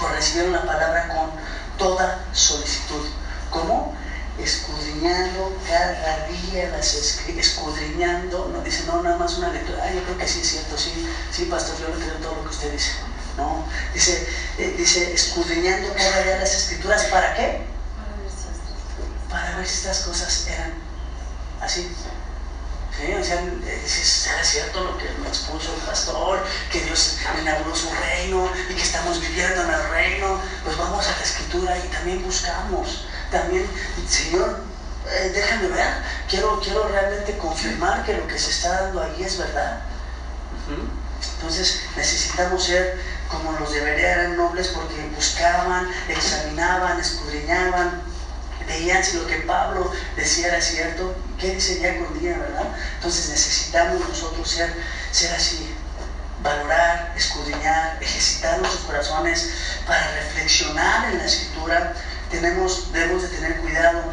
[0.00, 1.30] por recibir la palabra con
[1.78, 3.06] toda solicitud.
[3.50, 3.94] ¿Cómo?
[4.42, 10.16] escudriñando cada día las escudriñando, no dice no nada más una lectura, ah, yo creo
[10.16, 12.92] que sí es cierto, sí, sí, pastor, yo creo todo lo que usted dice.
[13.36, 14.26] No, dice,
[14.58, 17.66] eh, dice, escudriñando cada día las escrituras, ¿para qué?
[19.40, 20.74] Para ver si estas cosas eran
[21.62, 21.90] así.
[22.94, 23.14] ¿Sí?
[23.14, 26.44] O sea, eh, ¿será cierto lo que me expuso el pastor?
[26.70, 30.38] Que Dios inauguró su reino y que estamos viviendo en el reino.
[30.62, 33.06] Pues vamos a la escritura y también buscamos.
[33.30, 33.66] También,
[34.06, 34.60] Señor,
[35.08, 35.88] eh, déjame ver.
[36.28, 39.80] Quiero, quiero realmente confirmar que lo que se está dando ahí es verdad.
[41.38, 48.09] Entonces necesitamos ser como los deberían, eran nobles porque buscaban, examinaban, escudriñaban,
[48.70, 52.68] veían si lo que Pablo decía era cierto, qué dice día con día, ¿verdad?
[52.94, 54.72] Entonces necesitamos nosotros ser,
[55.10, 55.74] ser así,
[56.42, 59.50] valorar, escudriñar, ejercitar nuestros corazones
[59.86, 61.94] para reflexionar en la escritura.
[62.30, 64.04] Tenemos, debemos de tener cuidado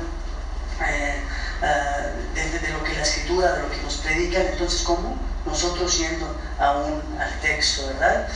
[0.87, 1.21] eh,
[1.61, 4.47] ah, de, lo que la escritura, de lo que nos predican.
[4.47, 5.19] Entonces, ¿cómo?
[5.45, 8.27] Nosotros yendo aún al texto, ¿verdad?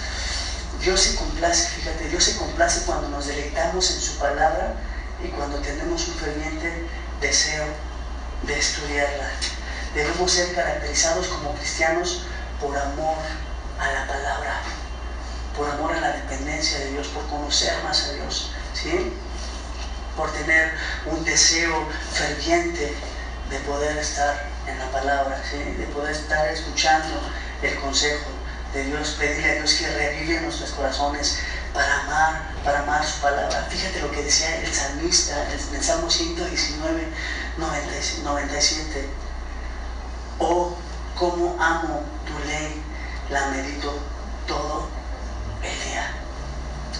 [0.81, 4.75] Dios se complace, fíjate, Dios se complace cuando nos deleitamos en su palabra
[5.23, 6.87] y cuando tenemos un ferviente
[7.19, 7.65] deseo
[8.43, 9.29] de estudiarla.
[9.93, 12.23] Debemos ser caracterizados como cristianos
[12.59, 13.17] por amor
[13.79, 14.61] a la palabra,
[15.55, 19.13] por amor a la dependencia de Dios, por conocer más a Dios, ¿sí?
[20.15, 20.73] por tener
[21.05, 22.93] un deseo ferviente
[23.49, 25.57] de poder estar en la palabra, ¿sí?
[25.57, 27.19] de poder estar escuchando
[27.61, 28.29] el consejo
[28.73, 31.39] de Dios, pedirle a Dios que revive nuestros corazones
[31.73, 33.67] para amar, para amar su palabra.
[33.69, 37.07] Fíjate lo que decía el salmista en el Salmo 119,
[37.57, 39.09] 97.
[40.39, 40.75] Oh,
[41.15, 42.81] cómo amo tu ley,
[43.29, 43.93] la medito
[44.47, 44.87] todo
[45.61, 46.11] el día.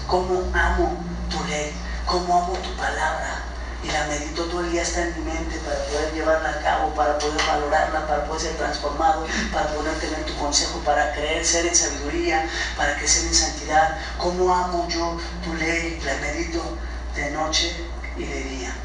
[0.08, 1.74] Cómo amo tu ley,
[2.06, 3.51] cómo amo tu palabra
[3.84, 6.94] y la medito todo el día está en mi mente para poder llevarla a cabo,
[6.94, 11.66] para poder valorarla, para poder ser transformado, para poder tener tu consejo, para creer, ser
[11.66, 13.98] en sabiduría, para crecer en santidad.
[14.20, 16.00] ¿Cómo amo yo tu ley?
[16.06, 16.62] La medito
[17.16, 17.76] de noche
[18.18, 18.76] y de día.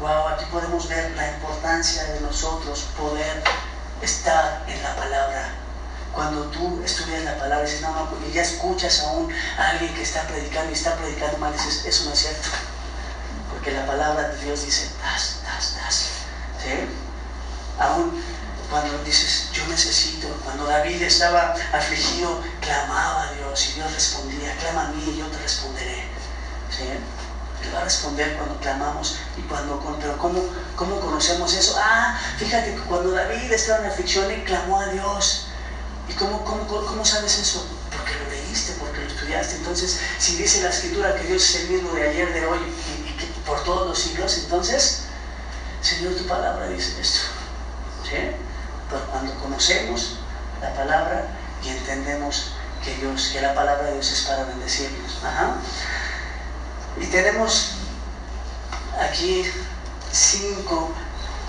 [0.00, 3.42] Wow, aquí podemos ver la importancia de nosotros poder
[4.02, 5.54] estar en la palabra.
[6.12, 9.94] Cuando tú estudias la palabra y dices, no, no, porque ya escuchas aún a alguien
[9.94, 12.48] que está predicando y está predicando mal, dices, eso no es cierto
[13.64, 16.08] que la palabra de Dios dice, das, das, das.
[16.62, 16.86] ¿Sí?
[17.80, 18.22] Aún
[18.70, 24.86] cuando dices, yo necesito, cuando David estaba afligido, clamaba a Dios y Dios respondía, clama
[24.86, 26.08] a mí y yo te responderé.
[26.70, 26.84] ¿Sí?
[27.62, 30.42] Él va a responder cuando clamamos y cuando, pero ¿cómo,
[30.76, 31.76] ¿cómo conocemos eso?
[31.78, 35.46] Ah, fíjate que cuando David estaba en aflicción, y clamó a Dios.
[36.08, 37.66] ¿Y cómo, cómo, cómo sabes eso?
[37.90, 39.56] Porque lo leíste, porque lo estudiaste.
[39.56, 42.58] Entonces, si dice la escritura que Dios es el mismo de ayer, de hoy
[43.46, 45.02] por todos los siglos, entonces,
[45.80, 47.20] Señor, tu palabra dice esto.
[48.04, 48.16] ¿Sí?
[48.90, 50.16] Pero cuando conocemos
[50.60, 51.26] la palabra
[51.62, 52.52] y entendemos
[52.84, 55.18] que Dios, que la palabra de Dios es para bendecirnos.
[57.00, 57.72] Y tenemos
[59.00, 59.44] aquí
[60.12, 60.92] cinco,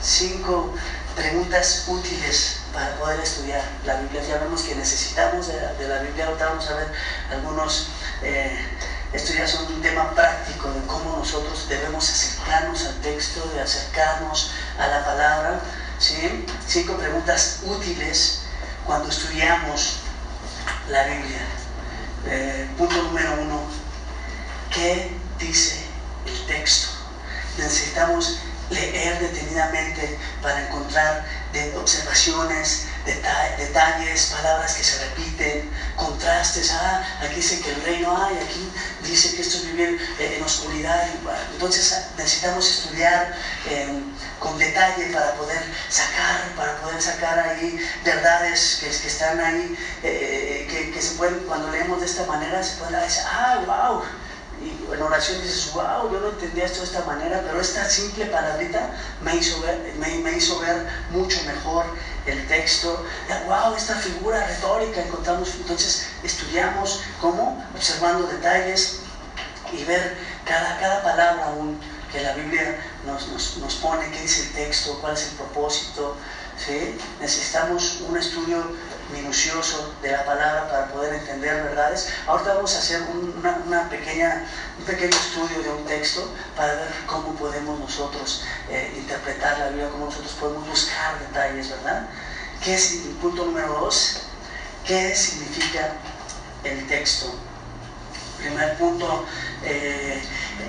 [0.02, 0.74] cinco
[1.16, 4.24] preguntas útiles para poder estudiar la Biblia.
[4.24, 6.92] Ya vemos que necesitamos de, la Biblia, ahora vamos a ver
[7.32, 7.88] algunos,
[8.22, 8.58] eh,
[9.16, 14.52] esto ya son un tema práctico de cómo nosotros debemos acercarnos al texto, de acercarnos
[14.78, 15.62] a la palabra.
[15.98, 16.46] ¿sí?
[16.68, 18.42] Cinco preguntas útiles
[18.86, 20.00] cuando estudiamos
[20.90, 21.48] la Biblia.
[22.28, 23.62] Eh, punto número uno,
[24.72, 25.86] ¿qué dice
[26.26, 26.90] el texto?
[27.58, 28.40] Necesitamos
[28.70, 31.26] leer detenidamente para encontrar
[31.78, 36.72] observaciones, detalles, palabras que se repiten, contrastes.
[36.72, 38.68] Ah, aquí dice que el reino hay, aquí
[39.02, 41.04] dice que esto es vivir eh, en oscuridad.
[41.52, 43.32] Entonces ah, necesitamos estudiar
[43.66, 44.04] em,
[44.40, 50.92] con detalle para poder sacar, para poder sacar ahí verdades que, están ahí, eh, que,
[50.92, 54.25] que, se pueden, cuando leemos de esta manera, se pueden decir, ah, wow
[54.62, 58.26] y en oración dices, wow, yo no entendía esto de esta manera, pero esta simple
[58.28, 58.90] palabrita
[59.22, 61.86] me hizo ver, me, hizo ver mucho mejor
[62.26, 63.06] el texto.
[63.48, 69.00] wow, esta figura retórica encontramos, entonces estudiamos cómo, observando detalles
[69.74, 71.80] y ver cada, cada palabra aún
[72.12, 76.16] que la Biblia nos, nos, nos pone, qué dice el texto, cuál es el propósito.
[76.58, 76.98] ¿sí?
[77.20, 78.64] Necesitamos un estudio
[79.16, 82.10] minucioso de la palabra para poder entender verdades.
[82.28, 84.46] Ahorita vamos a hacer una, pequeña,
[84.78, 89.90] un pequeño estudio de un texto para ver cómo podemos nosotros eh, interpretar la Biblia,
[89.90, 92.08] cómo nosotros podemos buscar detalles, ¿verdad?
[92.64, 94.22] ¿Qué es punto número dos?
[94.86, 95.94] ¿Qué significa
[96.64, 97.34] el texto?
[98.38, 99.26] Primer punto,
[99.64, 100.22] eh,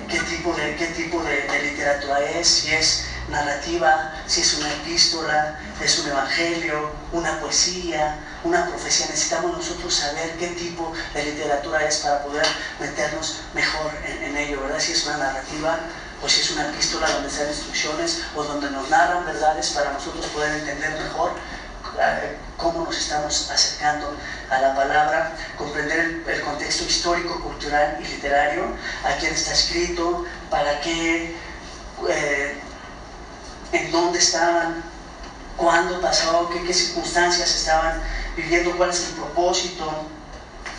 [0.09, 2.47] ¿qué tipo, de, qué tipo de literatura es?
[2.47, 9.07] Si es narrativa, si es una epístola, es un evangelio, una poesía, una profecía.
[9.07, 12.45] Necesitamos nosotros saber qué tipo de literatura es para poder
[12.79, 14.79] meternos mejor en, ello, ¿verdad?
[14.79, 15.79] Si es una narrativa
[16.21, 19.93] o si es una epístola donde se dan instrucciones o donde nos narran verdades para
[19.93, 21.31] nosotros poder entender mejor
[21.99, 24.15] eh, cómo nos estamos acercando
[24.49, 28.65] a la palabra, comprender el, contexto histórico, cultural y literario,
[29.03, 31.35] a quién está escrito, para qué,
[32.09, 32.59] eh,
[33.71, 34.83] en dónde estaban,
[35.55, 38.01] cuándo pasó, qué, qué circunstancias estaban
[38.37, 40.07] viviendo, cuál es el propósito,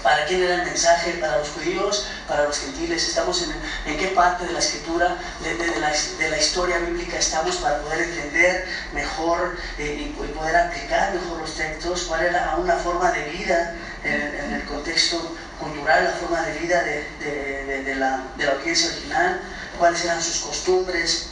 [0.02, 3.52] para quién era el mensaje, para los judíos, para los gentiles, estamos en,
[3.84, 8.02] en qué parte de la escritura, de, la, de, la, historia bíblica estamos para poder
[8.02, 13.74] entender mejor eh, y, poder aplicar mejor los textos, cuál era una forma de vida
[14.04, 19.40] en, el contexto cultural, la forma de vida de, la, de la audiencia original,
[19.78, 21.30] cuáles eran sus costumbres,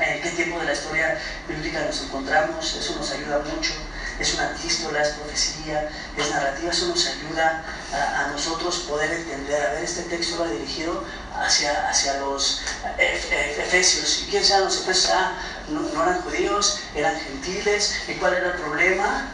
[0.00, 3.74] en qué tiempo de la historia bíblica nos encontramos, eso nos ayuda mucho.
[4.22, 9.60] Es una epístola, es profecía, es narrativa, eso nos ayuda a, nosotros poder entender.
[9.66, 11.02] A ver, este texto va dirigido
[11.36, 12.62] hacia, hacia los
[12.98, 14.22] efesios.
[14.22, 15.12] ¿Y quiénes eran los efesios?
[15.12, 15.32] Ah,
[15.68, 17.96] no, eran judíos, eran gentiles.
[18.06, 19.26] ¿Y cuál era el problema?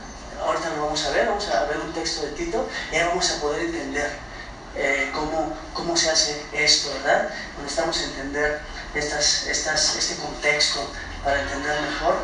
[0.43, 3.31] Ahorita lo vamos a ver, vamos a ver un texto de Tito y ahí vamos
[3.31, 4.11] a poder entender
[4.75, 7.29] eh, cómo, cómo se hace esto, ¿verdad?
[7.61, 8.63] Necesitamos entender
[8.95, 10.81] estas, estas, este contexto
[11.23, 12.17] para entender mejor.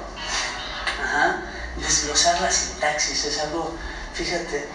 [1.77, 3.75] Desglosar la sintaxis es algo,
[4.13, 4.67] fíjate,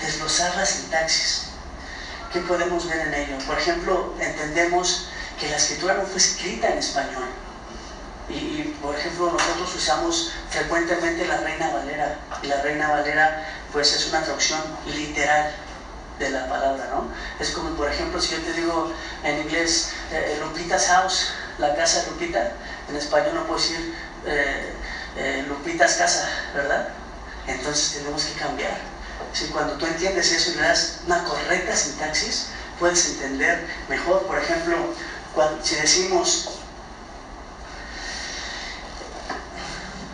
[0.00, 1.48] desglosar la sintaxis.
[2.32, 3.38] ¿Qué podemos ver en ello?
[3.46, 5.08] Por ejemplo, entendemos
[5.40, 7.28] que la escritura no fue escrita en español.
[8.28, 12.18] Y, por ejemplo, nosotros usamos frecuentemente la Reina Valera.
[12.42, 15.54] Y la Reina Valera, pues es una traducción literal
[16.18, 17.08] de la palabra, ¿no?
[17.38, 18.92] Es como, por ejemplo, si yo te digo
[19.22, 21.28] en inglés, eh, Lupita's house,
[21.58, 22.52] la casa de Lupita,
[22.88, 23.94] en español no puedo decir
[24.24, 24.72] eh,
[25.16, 26.88] eh, Lupita's casa, ¿verdad?
[27.46, 28.76] Entonces tenemos que cambiar.
[29.32, 32.46] Si cuando tú entiendes eso y le das una correcta sintaxis,
[32.78, 34.26] puedes entender mejor.
[34.26, 34.76] Por ejemplo,
[35.62, 36.48] si decimos,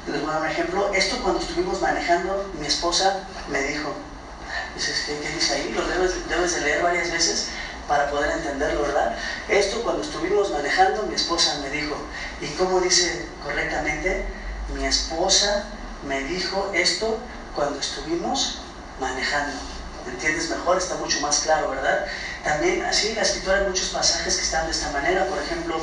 [0.07, 3.95] les voy a dar un ejemplo, esto cuando estuvimos manejando, mi esposa me dijo,
[4.75, 5.73] Dices, ¿qué, dice ahí?
[5.75, 7.47] Lo debes, debes de leer varias veces
[7.87, 9.15] para poder entenderlo, ¿verdad?
[9.49, 11.97] Esto cuando estuvimos manejando, mi esposa me dijo,
[12.41, 14.25] ¿y cómo dice correctamente?
[14.75, 15.65] Mi esposa
[16.07, 17.19] me dijo esto
[17.55, 18.59] cuando estuvimos
[19.01, 19.57] manejando.
[20.07, 20.79] ¿Me entiendes mejor?
[20.79, 22.07] Está mucho más claro, ¿verdad?
[22.43, 25.27] También así la escritura hay muchos pasajes que están de esta manera.
[25.27, 25.77] Por ejemplo,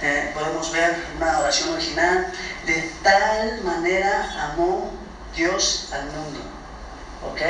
[0.00, 2.32] eh, podemos ver una oración original.
[2.66, 4.90] De tal manera amó
[5.36, 6.40] Dios al mundo.
[7.30, 7.40] ¿Ok?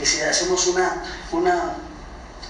[0.00, 1.74] Y si hacemos una, una,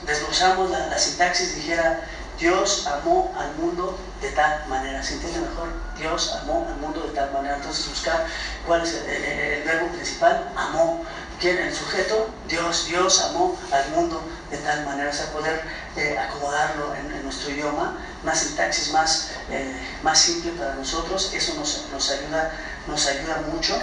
[0.06, 2.02] desglosamos la, la sintaxis, dijera,
[2.38, 5.02] Dios amó al mundo de tal manera.
[5.02, 5.83] ¿Se entiende mejor?
[5.98, 7.56] Dios amó al mundo de tal manera.
[7.56, 8.26] Entonces buscar
[8.66, 11.04] cuál es el, verbo principal, amó.
[11.40, 11.58] ¿Quién?
[11.58, 12.86] El sujeto, Dios.
[12.86, 15.10] Dios amó al mundo de tal manera.
[15.10, 15.62] O sea, poder
[15.96, 21.32] eh, acomodarlo en, nuestro idioma, una sintaxis más, eh, más simple para nosotros.
[21.34, 22.52] Eso nos, nos, ayuda,
[22.86, 23.76] nos ayuda mucho.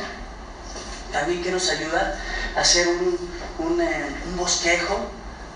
[1.12, 2.18] También que nos ayuda
[2.56, 5.12] a hacer un, un, eh, un bosquejo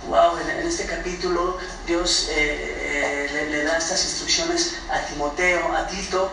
[0.08, 6.32] wow, en, este capítulo Dios eh, eh, le, da estas instrucciones a Timoteo, a Tito,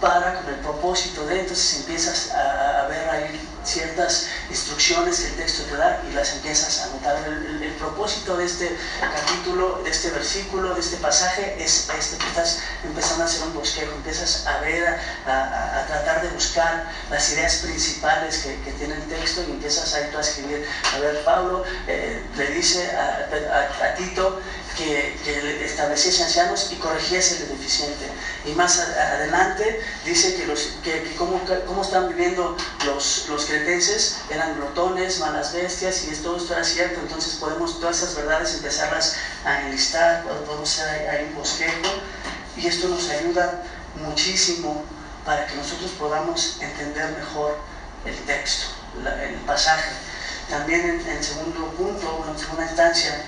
[0.00, 5.64] para con el propósito de, entonces empiezas a, ver ahí ciertas instrucciones que el texto
[5.64, 7.16] te da y las empiezas a notar.
[7.26, 12.58] El, propósito de este capítulo, de este versículo, de este pasaje es este, que estás
[12.82, 18.38] empezando a hacer un bosquejo, empiezas a ver, a, tratar de buscar las ideas principales
[18.38, 20.66] que, tiene el texto y empiezas a ir a escribir.
[20.94, 24.40] A ver, Pablo eh, le dice a Tito
[24.78, 28.06] que, estableciese ancianos y corrigiese el deficiente.
[28.44, 32.56] Y más adelante dice que, los, que, cómo, están viviendo
[32.86, 37.00] los, los cretenses, eran glotones, malas bestias, y todo esto era cierto.
[37.00, 41.88] Entonces podemos todas esas verdades empezarlas a enlistar, podemos hacer ahí un bosquejo,
[42.56, 43.64] y esto nos ayuda
[43.96, 44.84] muchísimo
[45.24, 47.58] para que nosotros podamos entender mejor
[48.04, 48.66] el texto,
[49.22, 49.90] el pasaje.
[50.48, 53.26] También en, en segundo punto, en segunda instancia,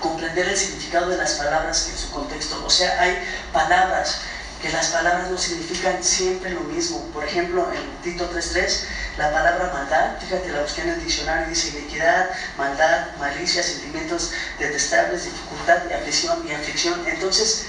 [0.00, 2.62] comprender el significado de las palabras en su contexto.
[2.64, 3.18] O sea, hay
[3.52, 4.20] palabras
[4.62, 7.00] que las palabras no significan siempre lo mismo.
[7.12, 8.84] Por ejemplo, en Tito 3.3,
[9.18, 14.30] la palabra maldad, fíjate, la busqué en el diccionario, dice iniquidad, maldad, malicia, sentimientos
[14.60, 16.38] detestables, dificultad y aflicción.
[16.52, 17.02] Aflicción.
[17.08, 17.66] Entonces,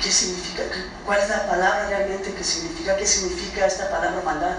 [0.00, 0.62] ¿qué significa?
[1.04, 2.96] ¿Cuál es la palabra realmente que significa?
[2.96, 4.58] ¿Qué significa esta palabra maldad?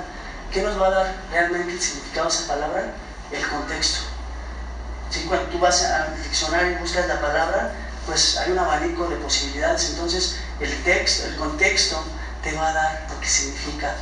[0.51, 2.93] ¿Qué nos va a dar realmente el significado de esa palabra?
[3.31, 4.10] El contexto.
[5.27, 7.73] Cuando tú vas al diccionario y buscas la palabra,
[8.05, 9.89] pues hay un abanico de posibilidades.
[9.89, 12.01] Entonces, el texto, el contexto,
[12.43, 13.95] te va a dar lo que significa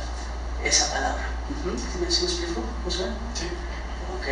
[0.64, 1.28] esa palabra.
[1.76, 3.04] ¿Sí me, explico, José?
[3.34, 3.46] Sí.
[4.18, 4.26] Ok.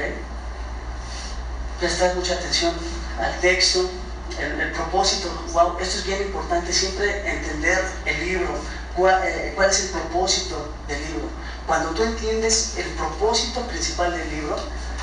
[1.81, 2.73] Prestar mucha atención
[3.21, 3.91] al texto,
[4.39, 5.29] el, propósito.
[5.53, 8.49] Wow, esto es bien importante, siempre entender el libro.
[8.97, 11.29] Cuál, eh, cuál es el propósito del libro?
[11.67, 14.57] Cuando tú entiendes el propósito principal del libro,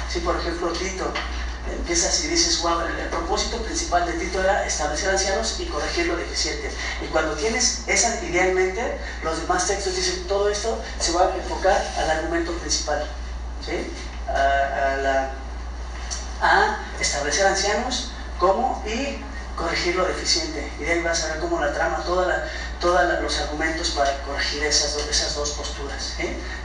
[0.10, 1.14] si por ejemplo Tito
[1.72, 6.16] empiezas y dices, wow, el, propósito principal de Tito era establecer ancianos y corregir lo
[6.16, 6.72] deficiente.
[7.02, 11.28] Y cuando tienes esa idea en mente, los demás textos dicen, todo esto se va
[11.28, 13.06] a enfocar al argumento principal,
[13.66, 13.92] ¿sí?
[14.28, 15.32] A,
[16.42, 18.84] a establecer ancianos, ¿cómo?
[18.86, 19.18] Y
[19.56, 20.70] corregir lo deficiente.
[20.80, 22.28] Y de ahí vas a ver cómo la trama, todos
[23.22, 26.14] los argumentos para corregir esas, esas dos posturas.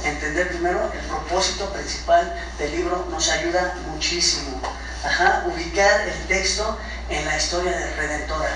[0.05, 4.61] Entender primero el propósito principal del libro nos ayuda muchísimo.
[5.03, 6.79] Ajá, ubicar el texto
[7.09, 8.51] en la historia de redentora.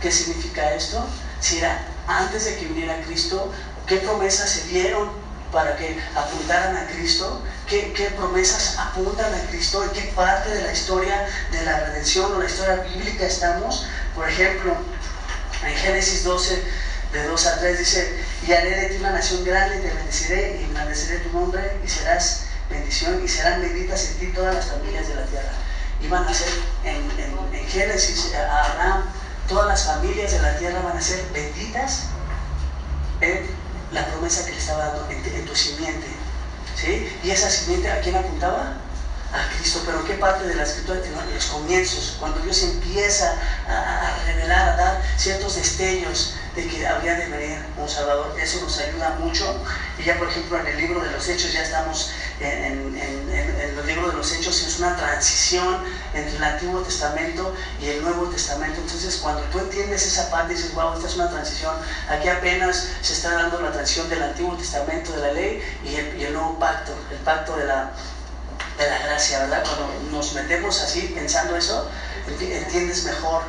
[0.00, 1.04] ¿Qué significa esto?
[1.40, 3.52] Si era antes de que viniera Cristo,
[3.88, 5.10] ¿qué promesas se dieron
[5.50, 7.42] para que apuntaran a Cristo?
[7.66, 9.82] ¿Qué, ¿Qué, promesas apuntan a Cristo?
[9.82, 13.84] ¿En qué parte de la historia de la redención o la historia bíblica estamos?
[14.14, 14.76] Por ejemplo,
[15.64, 16.62] en Génesis 12,
[17.10, 18.14] de 2 a 3 dice,
[18.46, 22.42] y haré de ti una nación grande, te bendeciré, y engrandeceré tu nombre, y serás
[22.68, 25.50] bendición, y serán benditas en ti todas las familias de la tierra
[26.02, 26.48] iban a ser
[26.84, 27.10] en,
[27.68, 29.04] Génesis, a Abraham,
[29.48, 32.06] todas las familias de la tierra van a ser benditas
[33.20, 33.46] en
[33.92, 36.06] la promesa que le estaba dando en, tu simiente.
[36.74, 37.20] ¿sí?
[37.22, 38.74] Y esa simiente, ¿a quién apuntaba?
[39.32, 40.98] a Cristo, pero ¿qué parte de la escritura?
[41.04, 43.36] En los comienzos, cuando Dios empieza
[43.68, 48.60] a, a, revelar, a dar ciertos destellos de que habría de venir un Salvador, eso
[48.60, 49.56] nos ayuda mucho.
[49.98, 54.08] Y ya, por ejemplo, en el libro de los Hechos ya estamos en, el libro
[54.08, 55.84] de los Hechos es una transición
[56.14, 58.80] entre el Antiguo Testamento y el Nuevo Testamento.
[58.80, 61.74] Entonces, cuando tú entiendes esa parte, dices, wow, esta es una transición.
[62.08, 65.94] Aquí apenas se está dando la transición del Antiguo Testamento de la ley y
[66.24, 67.92] el, nuevo pacto, el pacto de la,
[68.78, 69.62] de la gracia, ¿verdad?
[69.64, 71.88] Cuando nos metemos así pensando eso,
[72.26, 73.42] entiendes mejor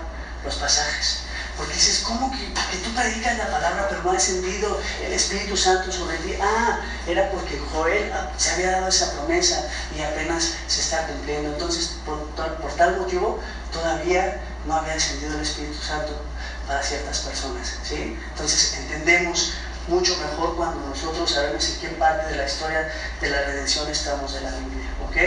[0.43, 1.30] los pasajes.
[1.61, 5.91] Porque dices, ¿cómo que, tú predicas la palabra pero no ha descendido el Espíritu Santo
[5.91, 6.33] sobre ti?
[6.41, 11.49] Ah, era porque Joel se había dado esa promesa y apenas se está cumpliendo.
[11.49, 12.25] Entonces, por,
[12.77, 13.39] tal motivo,
[13.71, 16.19] todavía no había descendido el Espíritu Santo
[16.65, 17.73] para ciertas personas.
[17.87, 18.17] ¿sí?
[18.31, 19.53] Entonces, entendemos
[19.87, 22.91] mucho mejor cuando nosotros sabemos en qué parte de la historia
[23.21, 24.89] de la redención estamos de la Biblia.
[25.07, 25.17] ¿Ok?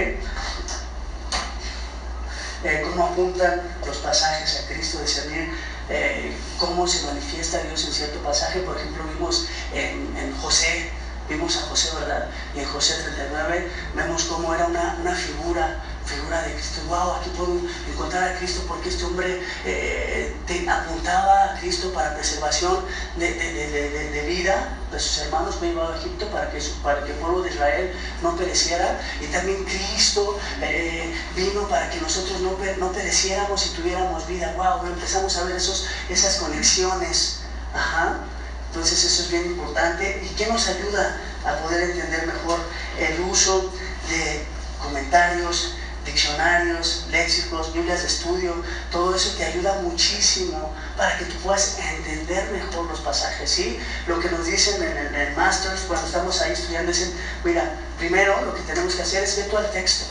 [2.65, 5.55] Eh, cómo apuntan los pasajes a Cristo, discernir
[5.89, 8.61] eh, cómo se manifiesta Dios en cierto pasaje.
[8.61, 10.91] Por ejemplo, vimos en, José,
[11.29, 12.29] vimos a José, ¿verdad?
[12.55, 16.81] Y en José 39 vemos cómo era una, figura figura de Cristo.
[16.89, 22.15] Wow, aquí puedo encontrar a Cristo porque este hombre eh, te apuntaba a Cristo para
[22.15, 22.85] preservación
[23.17, 25.57] de, vida de sus hermanos.
[25.57, 27.93] Fue llevado a Egipto para que, para que el pueblo de Israel
[28.23, 29.01] no pereciera.
[29.21, 34.55] Y también Cristo eh, vino para que nosotros no, no pereciéramos y tuviéramos vida.
[34.57, 37.41] Wow, empezamos a ver esos, esas conexiones.
[37.75, 38.21] Ajá.
[38.69, 40.23] Entonces eso es bien importante.
[40.25, 42.59] ¿Y qué nos ayuda a poder entender mejor
[42.99, 43.73] el uso
[44.09, 45.75] de comentarios,
[46.05, 48.55] diccionarios, léxicos, Biblias de estudio,
[48.91, 53.79] todo eso te ayuda muchísimo para que tú puedas entender mejor los pasajes, ¿sí?
[54.07, 57.13] Lo que nos dicen en el, Masters cuando estamos ahí estudiando, dicen,
[57.45, 60.05] mira, primero lo que tenemos que hacer es ver todo el texto,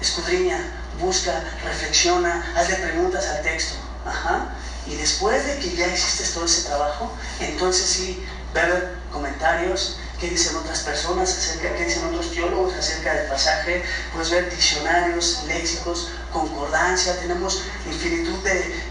[0.00, 0.58] escudriña,
[1.00, 4.46] busca, reflexiona, hazle preguntas al texto, ajá,
[4.86, 7.10] y después de que ya hiciste todo ese trabajo,
[7.40, 8.22] entonces sí,
[8.52, 14.30] ver comentarios, qué dicen otras personas acerca, qué dicen otros teólogos acerca del pasaje, puedes
[14.30, 18.84] ver diccionarios, léxicos, concordancia, tenemos infinitud de,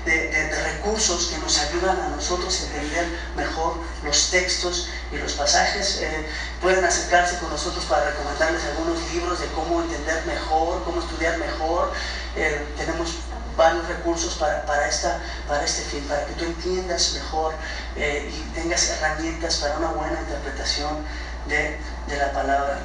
[0.63, 3.05] recursos que nos ayudan a nosotros a entender
[3.35, 5.99] mejor los textos y los pasajes.
[6.01, 6.25] Eh,
[6.61, 11.91] pueden acercarse con nosotros para recomendarles algunos libros de cómo entender mejor, cómo estudiar mejor.
[12.35, 13.17] Eh, tenemos
[13.55, 17.53] varios recursos para, para, esta, para este fin, para que tú entiendas mejor
[17.95, 21.05] eh, y tengas herramientas para una buena interpretación
[21.47, 21.77] de,
[22.07, 22.79] de la palabra.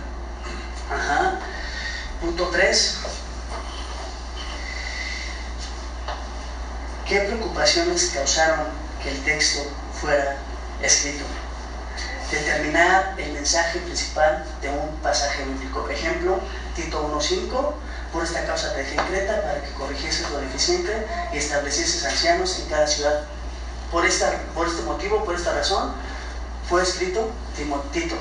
[0.90, 1.38] Ajá.
[2.20, 2.98] Punto 3.
[7.06, 8.66] ¿Qué preocupaciones causaron
[9.02, 9.60] que el texto
[10.00, 10.36] fuera
[10.82, 11.24] escrito?
[12.30, 15.88] Determinar el mensaje principal de un pasaje bíblico.
[15.88, 16.40] Ejemplo,
[16.74, 17.72] Tito 1.5
[18.12, 22.59] por esta causa te dejé en Creta para que corrigieses lo deficiente y establecieses ancianos
[22.61, 23.24] en cada ciudad.
[23.90, 25.92] Por, esta, por este motivo, por esta razón,
[26.68, 28.16] fue escrito Timotito.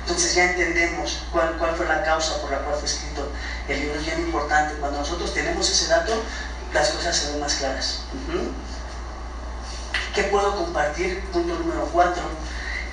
[0.00, 3.28] Entonces ya entendemos cuál, cuál fue la causa por la cual fue escrito
[3.68, 4.00] el libro.
[4.00, 4.74] Es bien importante.
[4.80, 6.12] Cuando nosotros tenemos ese dato,
[6.72, 8.00] las cosas se ven más claras.
[10.14, 11.22] ¿Qué puedo compartir?
[11.32, 12.22] Punto número cuatro.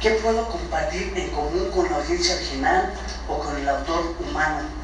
[0.01, 2.93] ¿Qué puedo compartir en común con la audiencia original
[3.27, 4.80] o con el autor humano?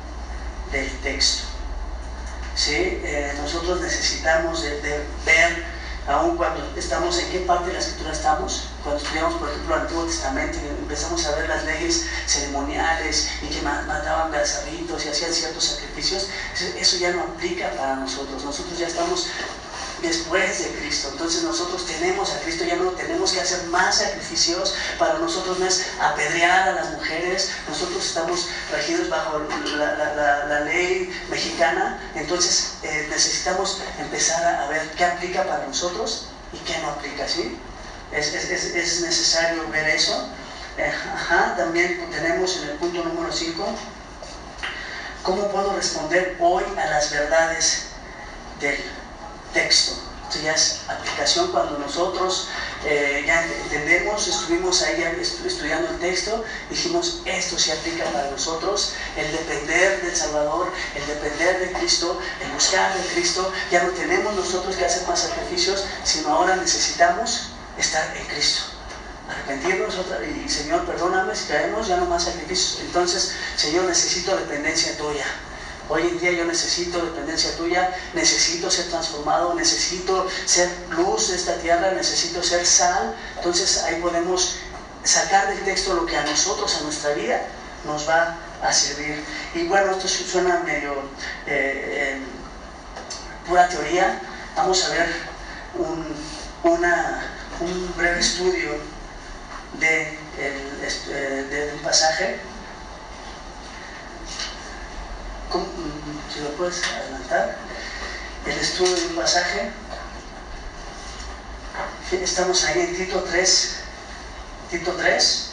[0.72, 1.44] Del texto.
[2.56, 2.74] ¿Sí?
[2.76, 5.66] Eh, nosotros necesitamos de, ver,
[6.08, 9.82] aún cuando estamos en qué parte de la escritura estamos, cuando estudiamos, por ejemplo, el
[9.82, 15.34] Antiguo Testamento y empezamos a ver las leyes ceremoniales y que mataban becerritos y hacían
[15.34, 16.30] ciertos sacrificios,
[16.80, 18.44] eso ya no aplica para nosotros.
[18.44, 19.28] Nosotros ya estamos
[20.02, 21.10] después de Cristo.
[21.12, 25.66] Entonces nosotros tenemos a Cristo, ya no tenemos que hacer más sacrificios, para nosotros no
[25.66, 29.40] es apedrear a las mujeres, nosotros estamos regidos bajo
[29.78, 36.78] la, ley mexicana, entonces eh, necesitamos empezar a, ver qué aplica para nosotros y qué
[36.80, 37.58] no aplica, ¿sí?
[38.12, 40.30] Es, es, necesario ver eso.
[40.78, 43.66] Eh, ajá, también tenemos en el punto número 5,
[45.24, 47.88] ¿cómo puedo responder hoy a las verdades
[48.60, 48.78] del
[49.54, 49.94] texto.
[50.28, 52.50] Esto ya es aplicación cuando nosotros
[52.86, 55.02] eh, ya entendemos, estuvimos ahí
[55.46, 61.60] estudiando el texto, dijimos, esto se aplica para nosotros, el depender del Salvador, el depender
[61.60, 66.34] de Cristo, el buscar de Cristo, ya no tenemos nosotros que hacer más sacrificios, sino
[66.34, 68.64] ahora necesitamos estar en Cristo
[69.30, 72.80] arrepentirnos otra, y Señor, perdóname si caemos, ya no más sacrificios.
[72.82, 75.26] Entonces, Señor, necesito dependencia tuya.
[75.90, 81.56] Hoy en día yo necesito dependencia tuya, necesito ser transformado, necesito ser luz de esta
[81.60, 83.16] tierra, necesito ser sal.
[83.38, 84.58] Entonces ahí podemos
[85.04, 87.42] sacar del texto lo que a nosotros, a nuestra vida,
[87.86, 89.24] nos va a servir.
[89.56, 90.94] Y bueno, esto suena medio
[91.46, 92.20] eh,
[93.48, 94.22] pura teoría.
[94.58, 95.08] Vamos a ver
[95.76, 96.06] un,
[97.62, 98.72] un breve estudio
[99.80, 102.40] de, eh, de un pasaje
[106.34, 107.58] si lo puedes adelantar,
[108.46, 109.72] el estudio de un pasaje.
[112.12, 113.76] Estamos ahí en Tito 3,
[114.72, 115.52] Tito 3,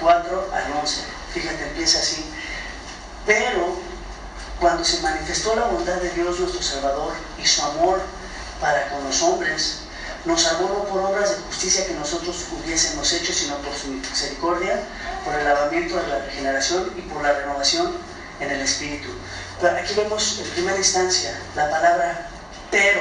[0.00, 1.00] 4 al 11.
[1.32, 2.24] Fíjate, empieza así.
[3.26, 3.76] Pero
[4.60, 8.00] cuando se manifestó la bondad de Dios nuestro Salvador y su amor
[8.60, 9.80] para con los hombres,
[10.24, 14.82] nos salvó no por obras de justicia que nosotros hubiésemos hecho, sino por su misericordia,
[15.24, 17.92] por el lavamiento de la regeneración y por la renovación
[18.44, 19.08] en el Espíritu.
[19.80, 22.28] Aquí vemos en primera instancia la palabra
[22.74, 23.00] pero.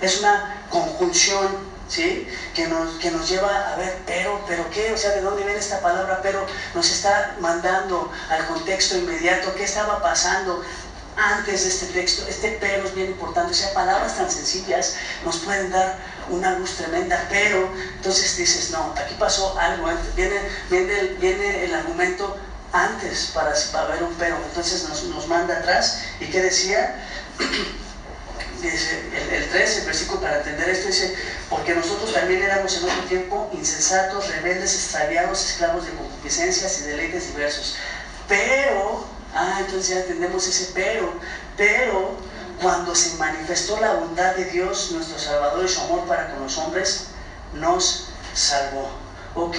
[0.00, 1.58] Es una conjunción
[1.88, 2.28] ¿sí?
[2.54, 5.58] que, nos, que nos lleva a ver, pero, pero qué, o sea, de dónde viene
[5.58, 10.62] esta palabra, pero nos está mandando al contexto inmediato, qué estaba pasando
[11.16, 12.24] antes de este texto.
[12.28, 16.76] Este pero es bien importante, o sea, palabras tan sencillas nos pueden dar una luz
[16.76, 20.36] tremenda, pero entonces dices, no, aquí pasó algo, viene,
[20.70, 22.36] viene, viene el argumento
[22.72, 24.36] antes para, para ver un pero.
[24.36, 26.02] Entonces nos, nos manda atrás.
[26.20, 27.04] ¿Y qué decía?
[28.62, 31.16] dice, el, el 13, el versículo para entender esto dice,
[31.48, 37.28] porque nosotros también éramos en otro tiempo insensatos, rebeldes, extraviados, esclavos de concupiscencias y deleites
[37.28, 37.76] diversos.
[38.28, 39.04] Pero,
[39.34, 41.12] ah, entonces ya entendemos ese pero,
[41.56, 42.16] pero
[42.60, 46.58] cuando se manifestó la bondad de Dios, nuestro Salvador y su amor para con los
[46.58, 47.06] hombres,
[47.54, 48.90] nos salvó.
[49.34, 49.56] Ok,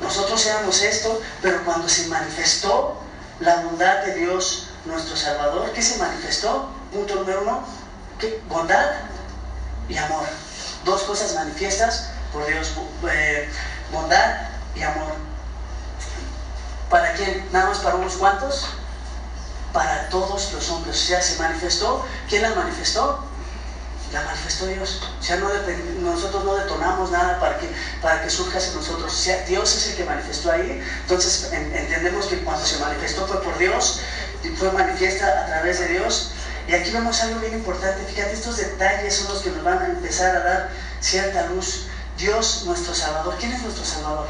[0.00, 3.00] nosotros éramos esto, pero cuando se manifestó
[3.40, 6.70] la bondad de Dios, nuestro Salvador, ¿qué se manifestó?
[6.92, 7.64] Punto número uno,
[8.18, 8.40] ¿qué?
[8.48, 8.92] bondad
[9.88, 10.24] y amor.
[10.84, 12.72] Dos cosas manifiestas por Dios,
[13.10, 13.48] eh,
[13.92, 15.12] bondad y amor.
[16.88, 17.46] ¿Para quién?
[17.52, 18.66] Nada más para unos cuantos.
[19.72, 20.96] Para todos los hombres.
[20.96, 22.04] O sea, se manifestó.
[22.28, 23.22] ¿Quién la manifestó?
[24.12, 25.02] La manifestó Dios.
[25.20, 25.50] Sea, no
[26.00, 27.68] nosotros no detonamos nada para que,
[28.00, 29.28] para que surja en nosotros.
[29.46, 30.82] Dios es el que manifestó ahí.
[31.02, 34.00] Entonces entendemos que cuando se manifestó fue por Dios,
[34.56, 36.30] fue manifiesta a través de Dios.
[36.68, 38.04] Y aquí vemos algo bien importante.
[38.04, 41.86] Fíjate, estos detalles son los que nos van a empezar a dar cierta luz.
[42.16, 43.36] Dios, nuestro Salvador.
[43.38, 44.26] ¿Quién es nuestro Salvador?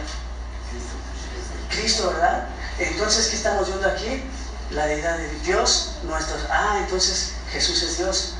[1.70, 2.48] Cristo, ¿verdad?
[2.78, 4.22] Entonces, ¿qué estamos viendo aquí?
[4.70, 6.42] La deidad de Dios, nuestros.
[6.50, 8.34] Ah, entonces Jesús es Dios.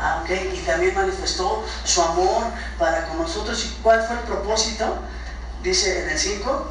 [0.00, 0.30] Ah, ok.
[0.54, 2.44] Y también manifestó su amor
[2.78, 3.62] para con nosotros.
[3.64, 4.96] ¿Y cuál fue el propósito?
[5.62, 6.66] Dice en el 5,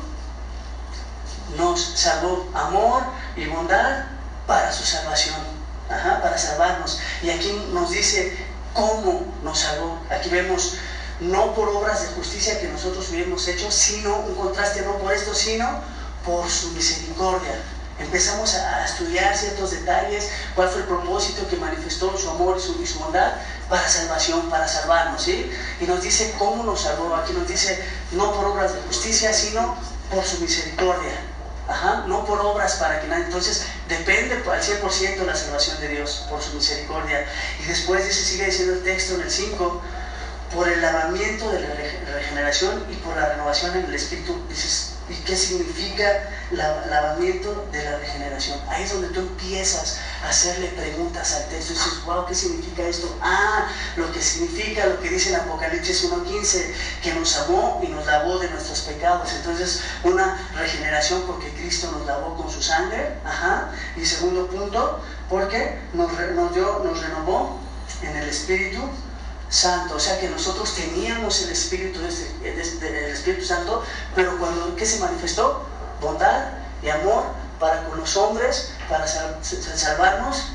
[1.57, 3.03] nos salvó amor
[3.35, 4.05] y bondad
[4.47, 5.35] para su salvación,
[5.87, 6.99] para salvarnos.
[7.21, 8.35] Y aquí nos dice
[8.73, 9.99] cómo nos salvó.
[10.09, 10.77] Aquí vemos
[11.19, 15.35] no por obras de justicia que nosotros hubiéramos hecho, sino un contraste no por esto,
[15.35, 15.67] sino
[16.25, 17.61] por su misericordia.
[17.99, 22.81] Empezamos a, estudiar ciertos detalles, cuál fue el propósito que manifestó su amor y su,
[22.81, 23.33] y bondad
[23.69, 25.51] para salvación, para salvarnos, ¿sí?
[25.79, 27.15] Y nos dice cómo nos salvó.
[27.15, 29.77] Aquí nos dice no por obras de justicia, sino
[30.11, 31.21] por su misericordia.
[31.67, 33.25] Ajá, no por obras para que nadie.
[33.25, 37.27] Entonces, depende al 100% la salvación de Dios, por su misericordia.
[37.63, 39.81] Y después dice, sigue diciendo el texto en el 5,
[40.55, 41.75] por el lavamiento de la
[42.15, 44.35] regeneración y por la renovación en el Espíritu.
[44.49, 48.59] Dices, ¿y qué significa el lavamiento de la regeneración?
[48.69, 52.83] Ahí es donde tú empiezas a hacerle preguntas al texto y dices, wow, ¿qué significa
[52.83, 53.17] esto?
[53.21, 58.05] Ah, lo que significa lo que dice en Apocalipsis 1.15, que nos amó y nos
[58.05, 59.31] lavó de nuestros pecados.
[59.33, 63.15] Entonces, una regeneración porque Cristo nos lavó con su sangre.
[63.25, 63.71] Ajá.
[63.97, 67.59] Y segundo punto, porque nos, nos, dio, nos renovó
[68.03, 68.81] en el Espíritu
[69.49, 73.83] Santo, o sea que nosotros teníamos el Espíritu, del Santo,
[74.15, 75.63] pero cuando ¿qué se manifestó?
[75.99, 76.51] Bondad
[76.83, 77.23] y amor
[77.59, 80.51] para con los hombres, para salvarnos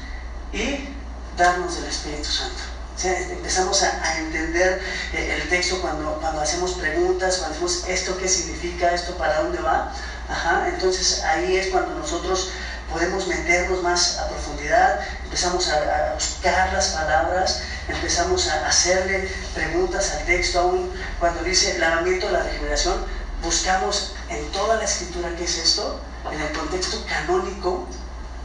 [0.52, 0.88] y
[1.36, 2.62] darnos el Espíritu Santo.
[2.94, 4.80] O sea, empezamos a, entender
[5.12, 9.58] eh, el texto cuando, cuando hacemos preguntas, cuando decimos esto qué significa, esto para dónde
[9.60, 9.92] va.
[10.28, 12.50] Ajá, entonces ahí es cuando nosotros
[12.90, 20.24] podemos meternos más a profundidad, empezamos a, buscar las palabras empezamos a hacerle preguntas al
[20.24, 23.04] texto aún cuando dice lavamiento de la regeneración,
[23.42, 26.00] buscamos en toda la escritura qué es esto,
[26.32, 27.86] en el contexto canónico,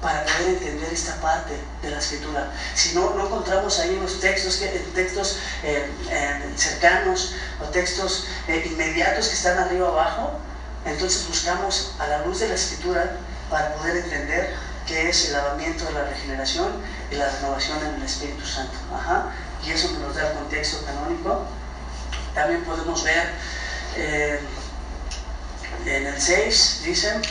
[0.02, 2.52] para poder entender esta parte de la escritura.
[2.74, 8.66] Si no, no encontramos ahí los textos, que, textos eh, eh, cercanos o textos eh,
[8.72, 10.40] inmediatos que están arriba abajo,
[10.86, 13.18] entonces buscamos a la luz de la escritura
[13.50, 14.56] para poder entender
[14.88, 16.72] que es el lavamiento de la regeneración
[17.12, 18.74] y la renovación en el Espíritu Santo.
[19.66, 21.46] Y eso nos da el contexto canónico.
[22.34, 23.34] También podemos ver
[23.96, 24.40] eh,
[25.86, 27.22] en el 6, dicen,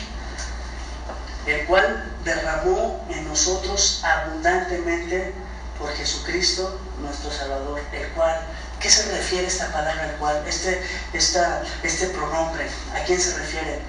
[1.47, 5.35] el cual derramó en nosotros abundantemente
[5.79, 8.41] por Jesucristo nuestro Salvador, el cual,
[8.81, 10.43] ¿qué se refiere esta palabra, el cual?
[10.47, 13.81] Este, esta, este pronombre, ¿a quién se refiere?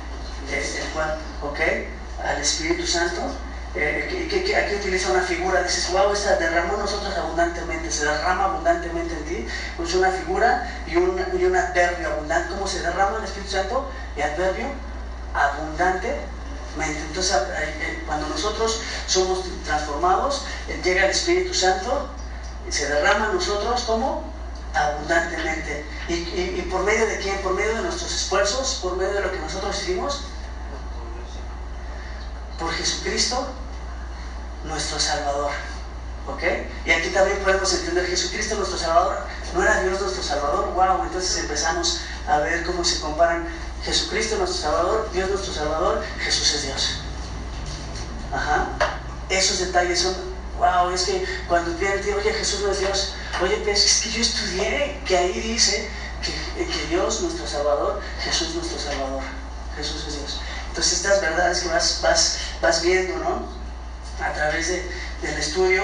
[0.51, 1.59] El cual, ¿ok?
[2.23, 3.21] Al Espíritu Santo
[3.75, 9.13] eh, que, aquí utiliza una figura, dices, wow, esa derramó nosotros abundantemente, se derrama abundantemente
[9.13, 9.47] en ti,
[9.77, 13.91] pues una figura y un, y un adverbio abundante, ¿cómo se derrama el Espíritu Santo?
[14.17, 14.65] Y adverbio
[15.35, 16.27] abundantemente.
[16.79, 20.45] Entonces, eh, eh, cuando nosotros somos transformados,
[20.83, 22.09] llega el Espíritu Santo,
[22.67, 24.23] y se derrama nosotros como
[24.73, 25.85] abundantemente.
[26.07, 27.37] ¿Y, ¿Y, por medio de quién?
[27.41, 30.21] Por medio de nuestros esfuerzos, por medio de lo que nosotros hicimos
[32.59, 33.47] por Jesucristo,
[34.65, 35.51] nuestro Salvador.
[36.27, 36.43] ¿Ok?
[36.85, 39.17] Y aquí también podemos entender Jesucristo nuestro Salvador.
[39.53, 40.73] ¿No era Dios nuestro Salvador?
[40.73, 41.05] ¡Wow!
[41.05, 43.47] Entonces empezamos a ver cómo se comparan
[43.83, 46.99] Jesucristo nuestro Salvador, Dios nuestro Salvador, Jesús es Dios.
[48.33, 48.67] Ajá.
[49.29, 50.15] Esos detalles son,
[50.57, 53.13] wow, es que cuando el oye, Jesús no es Dios.
[53.41, 55.89] Oye, pues es que yo estudié que ahí dice
[56.21, 59.23] que, que Dios nuestro Salvador, Jesús nuestro Salvador.
[59.77, 60.41] Jesús es Dios.
[60.69, 63.47] Entonces estas verdades que vas, vas, vas viendo, ¿no?
[64.23, 64.67] A través
[65.21, 65.83] del estudio,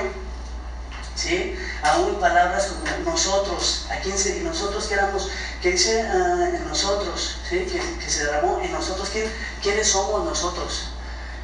[1.15, 1.57] ¿sí?
[1.83, 5.29] Aún palabras como nosotros, a quién se, nosotros que éramos,
[5.61, 7.65] que dice en nosotros, ¿sí?
[7.65, 10.89] Que, se derramó en nosotros, ¿quién, ¿quiénes somos nosotros?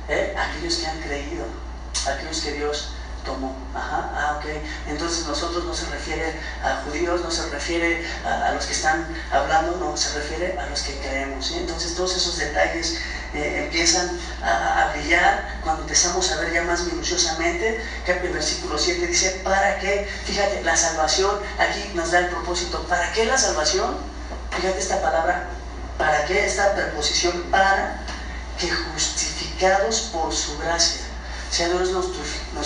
[0.09, 0.35] ¿Eh?
[0.37, 1.45] Aquellos que han creído,
[2.05, 2.89] aquellos que Dios
[3.23, 3.55] tomó.
[3.73, 4.45] Ajá, ah, ok.
[4.87, 9.77] Entonces nosotros no se refiere a judíos, no se refiere a, los que están hablando,
[9.77, 11.47] no, se refiere a los que creemos.
[11.47, 11.55] ¿sí?
[11.57, 12.99] Entonces todos esos detalles
[13.33, 19.07] eh, empiezan a, brillar cuando empezamos a ver ya más minuciosamente, que el versículo 7
[19.07, 20.05] dice, ¿para qué?
[20.25, 23.97] Fíjate, la salvación, aquí nos da el propósito, ¿para qué la salvación?
[24.51, 25.47] Fíjate esta palabra,
[25.97, 27.43] ¿para qué esta preposición?
[27.49, 28.01] Para
[28.59, 30.99] que justificados por su gracia.
[31.49, 32.07] Sea, Dios nos,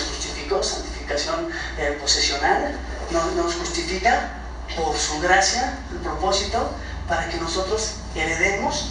[0.01, 2.75] justificó, santificación eh, posesional,
[3.11, 4.31] nos, nos justifica
[4.75, 6.71] por su gracia, el propósito,
[7.07, 8.89] para que nosotros heredemos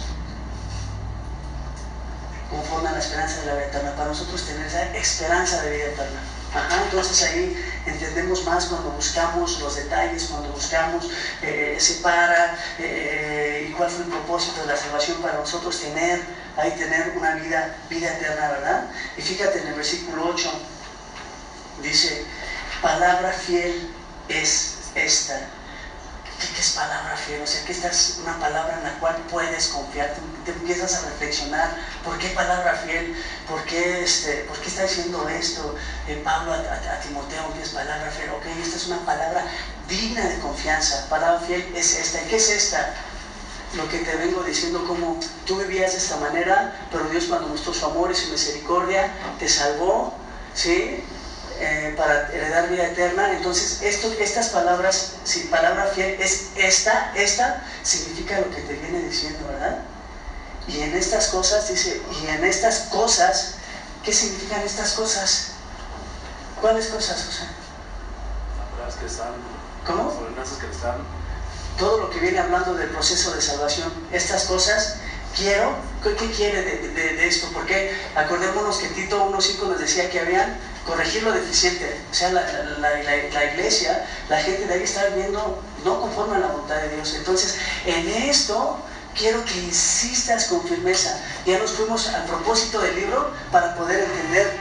[2.55, 6.19] conforme la esperanza de la vida eterna, para nosotros tener esa esperanza de vida eterna.
[6.85, 11.09] entonces ahí entendemos más cuando buscamos los detalles, cuando buscamos
[11.41, 16.21] eh, ese para eh, y cuál fue el propósito de la salvación para nosotros tener,
[16.55, 18.85] ahí tener una vida, vida eterna, ¿verdad?
[19.17, 20.51] Y fíjate en el versículo 8,
[21.81, 22.25] dice,
[22.81, 23.93] palabra fiel
[24.29, 25.49] es esta
[26.39, 27.41] ¿Qué, es palabra fiel?
[27.41, 30.13] O sea, que esta es una palabra en la cual puedes confiar.
[30.43, 33.15] Te, empiezas a reflexionar, ¿por qué palabra fiel?
[33.47, 35.75] ¿Por qué, este, ¿por qué está diciendo esto
[36.07, 38.29] eh, Pablo a, Timoteo que es palabra fiel?
[38.31, 39.45] Ok, esta es una palabra
[39.87, 41.07] digna de confianza.
[41.09, 42.21] Palabra fiel es esta.
[42.21, 42.93] ¿Y qué es esta?
[43.73, 47.73] Lo que te vengo diciendo, como tú vivías de esta manera, pero Dios cuando mostró
[47.73, 50.13] su amor y su misericordia, te salvó,
[50.53, 51.03] ¿sí?
[51.57, 53.31] Eh, para heredar vida eterna.
[53.31, 58.99] Entonces, esto, estas palabras, si palabra fiel es esta, esta significa lo que te viene
[59.03, 59.79] diciendo, ¿verdad?
[60.67, 63.55] Y en estas cosas, dice, y en estas cosas,
[64.03, 65.51] ¿qué significan estas cosas?
[66.59, 67.45] ¿Cuáles cosas, José?
[68.83, 69.33] Las que están.
[69.85, 70.11] ¿Cómo?
[70.59, 70.97] que están.
[71.77, 74.97] Todo lo que viene hablando del proceso de salvación, estas cosas
[75.37, 77.47] quiero, ¿qué, quiere de, de, esto?
[77.53, 81.99] Porque acordémonos que Tito 1.5 nos decía que habían corregir lo deficiente.
[82.11, 82.43] O sea, la,
[82.79, 87.13] la, iglesia, la gente de ahí está viviendo no conforme a la voluntad de Dios.
[87.15, 88.79] Entonces, en esto
[89.17, 91.19] quiero que insistas con firmeza.
[91.45, 94.51] Ya nos fuimos al propósito del libro para poder entender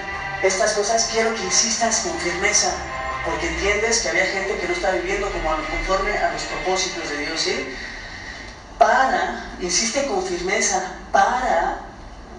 [0.42, 1.08] estas cosas.
[1.12, 2.72] Quiero que insistas con firmeza,
[3.24, 7.18] porque entiendes que había gente que no está viviendo como conforme a los propósitos de
[7.18, 7.40] Dios.
[7.40, 7.74] ¿sí?
[8.78, 11.80] Para, insiste con firmeza, para,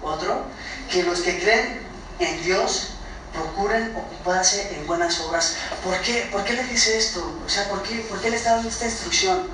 [0.02, 0.44] otro,
[0.90, 1.86] que los que creen
[2.18, 2.95] en Dios
[3.36, 5.56] procuren ocuparse en buenas obras.
[5.84, 6.28] ¿Por qué?
[6.32, 7.20] ¿Por qué le dice esto?
[7.44, 9.46] O sea, ¿por qué, ¿por qué le está dando esta instrucción?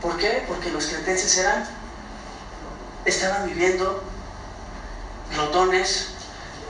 [0.00, 0.44] ¿Por qué?
[0.48, 1.66] Porque los cretenses eran,
[3.04, 4.02] estaban viviendo
[5.34, 6.08] glotones,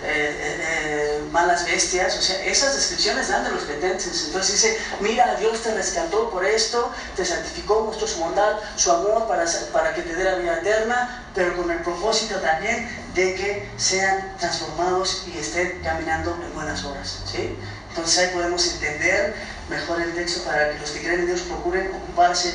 [0.03, 4.26] eh, eh, malas bestias, o sea, esas descripciones dan de los cretenses.
[4.26, 9.28] Entonces dice, mira, Dios te rescató por esto, te santificó, mostró su bondad, su amor
[9.28, 13.68] para, para que te dé la vida eterna, pero con el propósito también de que
[13.76, 17.20] sean transformados y estén caminando en buenas obras.
[17.30, 17.57] ¿sí?
[17.90, 19.34] Entonces ahí podemos entender
[19.68, 22.55] mejor el texto para que los que creen en Dios procuren ocuparse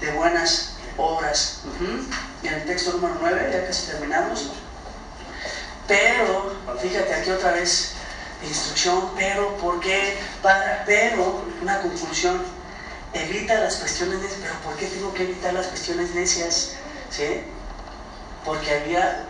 [0.00, 1.60] de buenas obras.
[2.42, 4.50] Y en el texto número 9, ya casi terminamos.
[5.86, 7.92] Pero, fíjate aquí otra vez,
[8.42, 10.18] instrucción, pero, ¿por qué?
[10.42, 12.42] Para, pero, una conclusión,
[13.12, 16.72] evita las cuestiones necias, pero ¿por qué tengo que evitar las cuestiones necias?
[17.10, 17.42] ¿Sí?
[18.44, 19.24] Porque había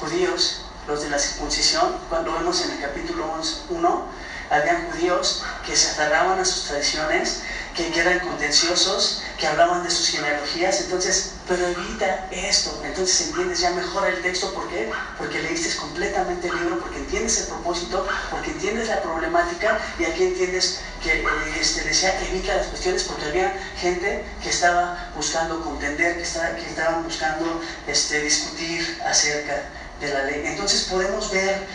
[0.00, 3.34] judíos, los de la circuncisión, cuando vemos en el capítulo
[3.68, 4.06] 1,
[4.50, 7.42] había judíos que se aferraban a sus tradiciones,
[7.74, 13.70] que, eran contenciosos, que hablaban de sus genealogías, entonces, pero evita esto, entonces entiendes ya
[13.70, 14.90] mejor el texto, ¿por qué?
[15.18, 20.24] Porque leíste completamente el libro, porque entiendes el propósito, porque entiendes la problemática y aquí
[20.24, 21.26] entiendes que eh,
[21.58, 26.66] este, decía evita las cuestiones porque había gente que estaba buscando contender, que, estaba, que
[26.66, 29.64] estaban buscando este, discutir acerca
[30.00, 30.42] de la ley.
[30.46, 31.66] Entonces podemos ver,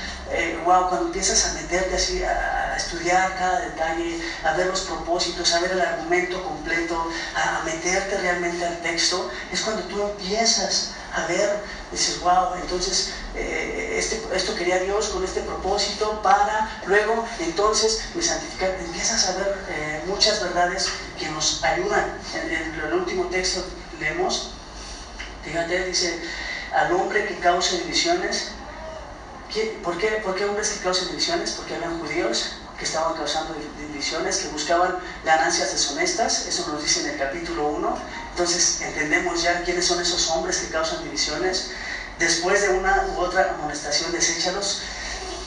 [0.65, 5.53] wow, eh, cuando empiezas a meterte así, a, estudiar cada detalle, a ver los propósitos,
[5.53, 11.25] a ver el argumento completo, a, meterte realmente al texto, es cuando tú empiezas a
[11.27, 11.59] ver,
[11.91, 18.21] dices, wow, entonces eh, este, esto quería Dios con este propósito para luego entonces me
[18.21, 18.71] santificar.
[18.79, 22.17] Empiezas a ver eh, muchas verdades que nos ayudan.
[22.33, 23.63] En, en el último texto
[23.99, 24.51] leemos,
[25.45, 26.21] fíjate, dice,
[26.73, 28.54] al hombre que cause divisiones.
[29.83, 31.51] ¿Por qué, ¿Por qué hombres que causen divisiones?
[31.51, 37.11] Porque habían judíos que estaban causando divisiones, que buscaban ganancias deshonestas, eso nos dice en
[37.11, 37.97] el capítulo 1.
[38.31, 41.71] Entonces entendemos ya quiénes son esos hombres que causan divisiones.
[42.19, 44.81] Después de una u otra amonestación, deséchalos.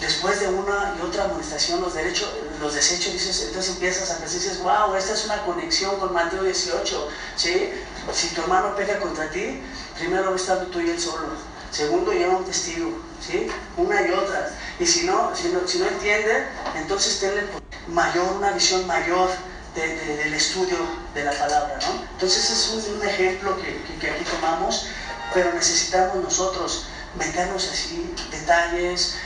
[0.01, 2.31] Después de una y otra amonestación, los, derechos,
[2.61, 6.45] los desechos, dices, entonces empiezas a pensar, dices, wow, esta es una conexión con Mateo
[6.45, 7.09] 18.
[7.37, 7.73] ¿sí?
[8.15, 9.61] Si tu hermano peca contra ti,
[9.99, 11.58] primero estando tú y él solo.
[11.71, 12.91] Segundo, lleva un testigo.
[13.21, 13.49] ¿sí?
[13.77, 14.51] Una y otra.
[14.79, 16.47] Y si no, si no, si no entiende,
[16.77, 17.43] entonces tenle
[17.89, 19.31] mayor, una visión mayor
[19.75, 20.77] del estudio
[21.15, 21.79] de la palabra.
[21.83, 22.03] ¿no?
[22.13, 24.87] Entonces es un, ejemplo que, que, aquí tomamos,
[25.35, 29.17] pero necesitamos nosotros meternos así, detalles,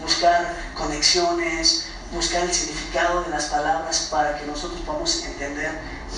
[0.00, 5.72] buscar conexiones, buscar el significado de las palabras para que nosotros podamos entender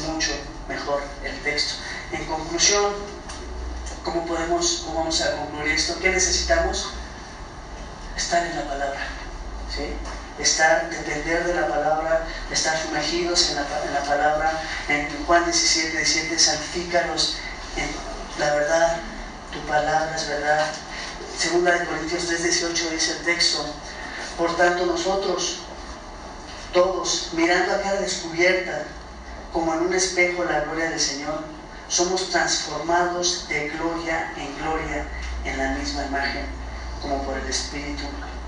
[0.06, 0.32] mucho
[0.68, 1.74] mejor el texto.
[2.12, 2.92] En conclusión,
[4.04, 5.98] ¿cómo podemos, cómo vamos a concluir esto?
[6.00, 6.90] ¿Qué necesitamos?
[8.16, 9.00] Estar en la palabra.
[9.74, 9.94] ¿sí?
[10.42, 14.62] estar, depender de la palabra, estar sumergidos en la, en la palabra.
[14.88, 17.36] En Juan 17, 17, santifícalos
[17.76, 17.88] en
[18.38, 18.96] la verdad,
[19.52, 20.66] tu palabra es verdad.
[21.36, 23.64] Segunda de Corintios 3, 18 dice el texto,
[24.36, 25.60] por tanto nosotros,
[26.72, 28.84] todos, mirando a cara descubierta,
[29.52, 31.42] como en un espejo la gloria del Señor,
[31.90, 35.06] somos transformados de gloria en gloria
[35.44, 36.46] en la misma imagen,
[37.02, 38.04] como por el Espíritu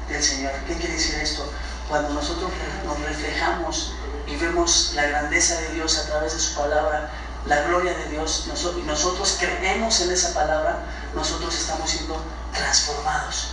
[0.08, 0.52] del Señor.
[0.66, 1.52] ¿Qué quiere decir esto?
[1.92, 2.50] cuando nosotros
[2.86, 3.92] nos reflejamos
[4.26, 7.10] y vemos la grandeza de Dios a través de su palabra,
[7.44, 12.18] la gloria de Dios, y nosotros creemos en esa palabra, nosotros estamos siendo
[12.54, 13.48] transformados.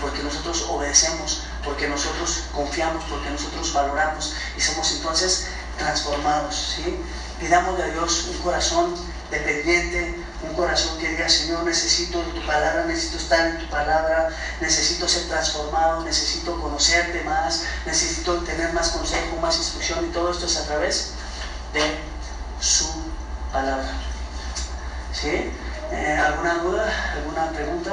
[0.00, 6.76] Porque nosotros obedecemos, porque nosotros confiamos, porque nosotros valoramos y somos entonces transformados.
[6.76, 6.98] ¿sí?
[7.38, 8.94] Pidamos a Dios un corazón
[9.30, 14.28] dependiente, un corazón que diga, Señor, necesito tu palabra, necesito estar en tu palabra,
[14.60, 20.46] necesito ser transformado, necesito conocerte más, necesito tener más consejo, más instrucción y todo esto
[20.46, 21.12] es a través
[21.72, 21.98] de
[22.60, 22.86] su
[23.52, 23.90] palabra.
[25.12, 25.50] ¿Sí?
[25.92, 27.12] Eh, ¿Alguna duda?
[27.14, 27.92] ¿Alguna pregunta?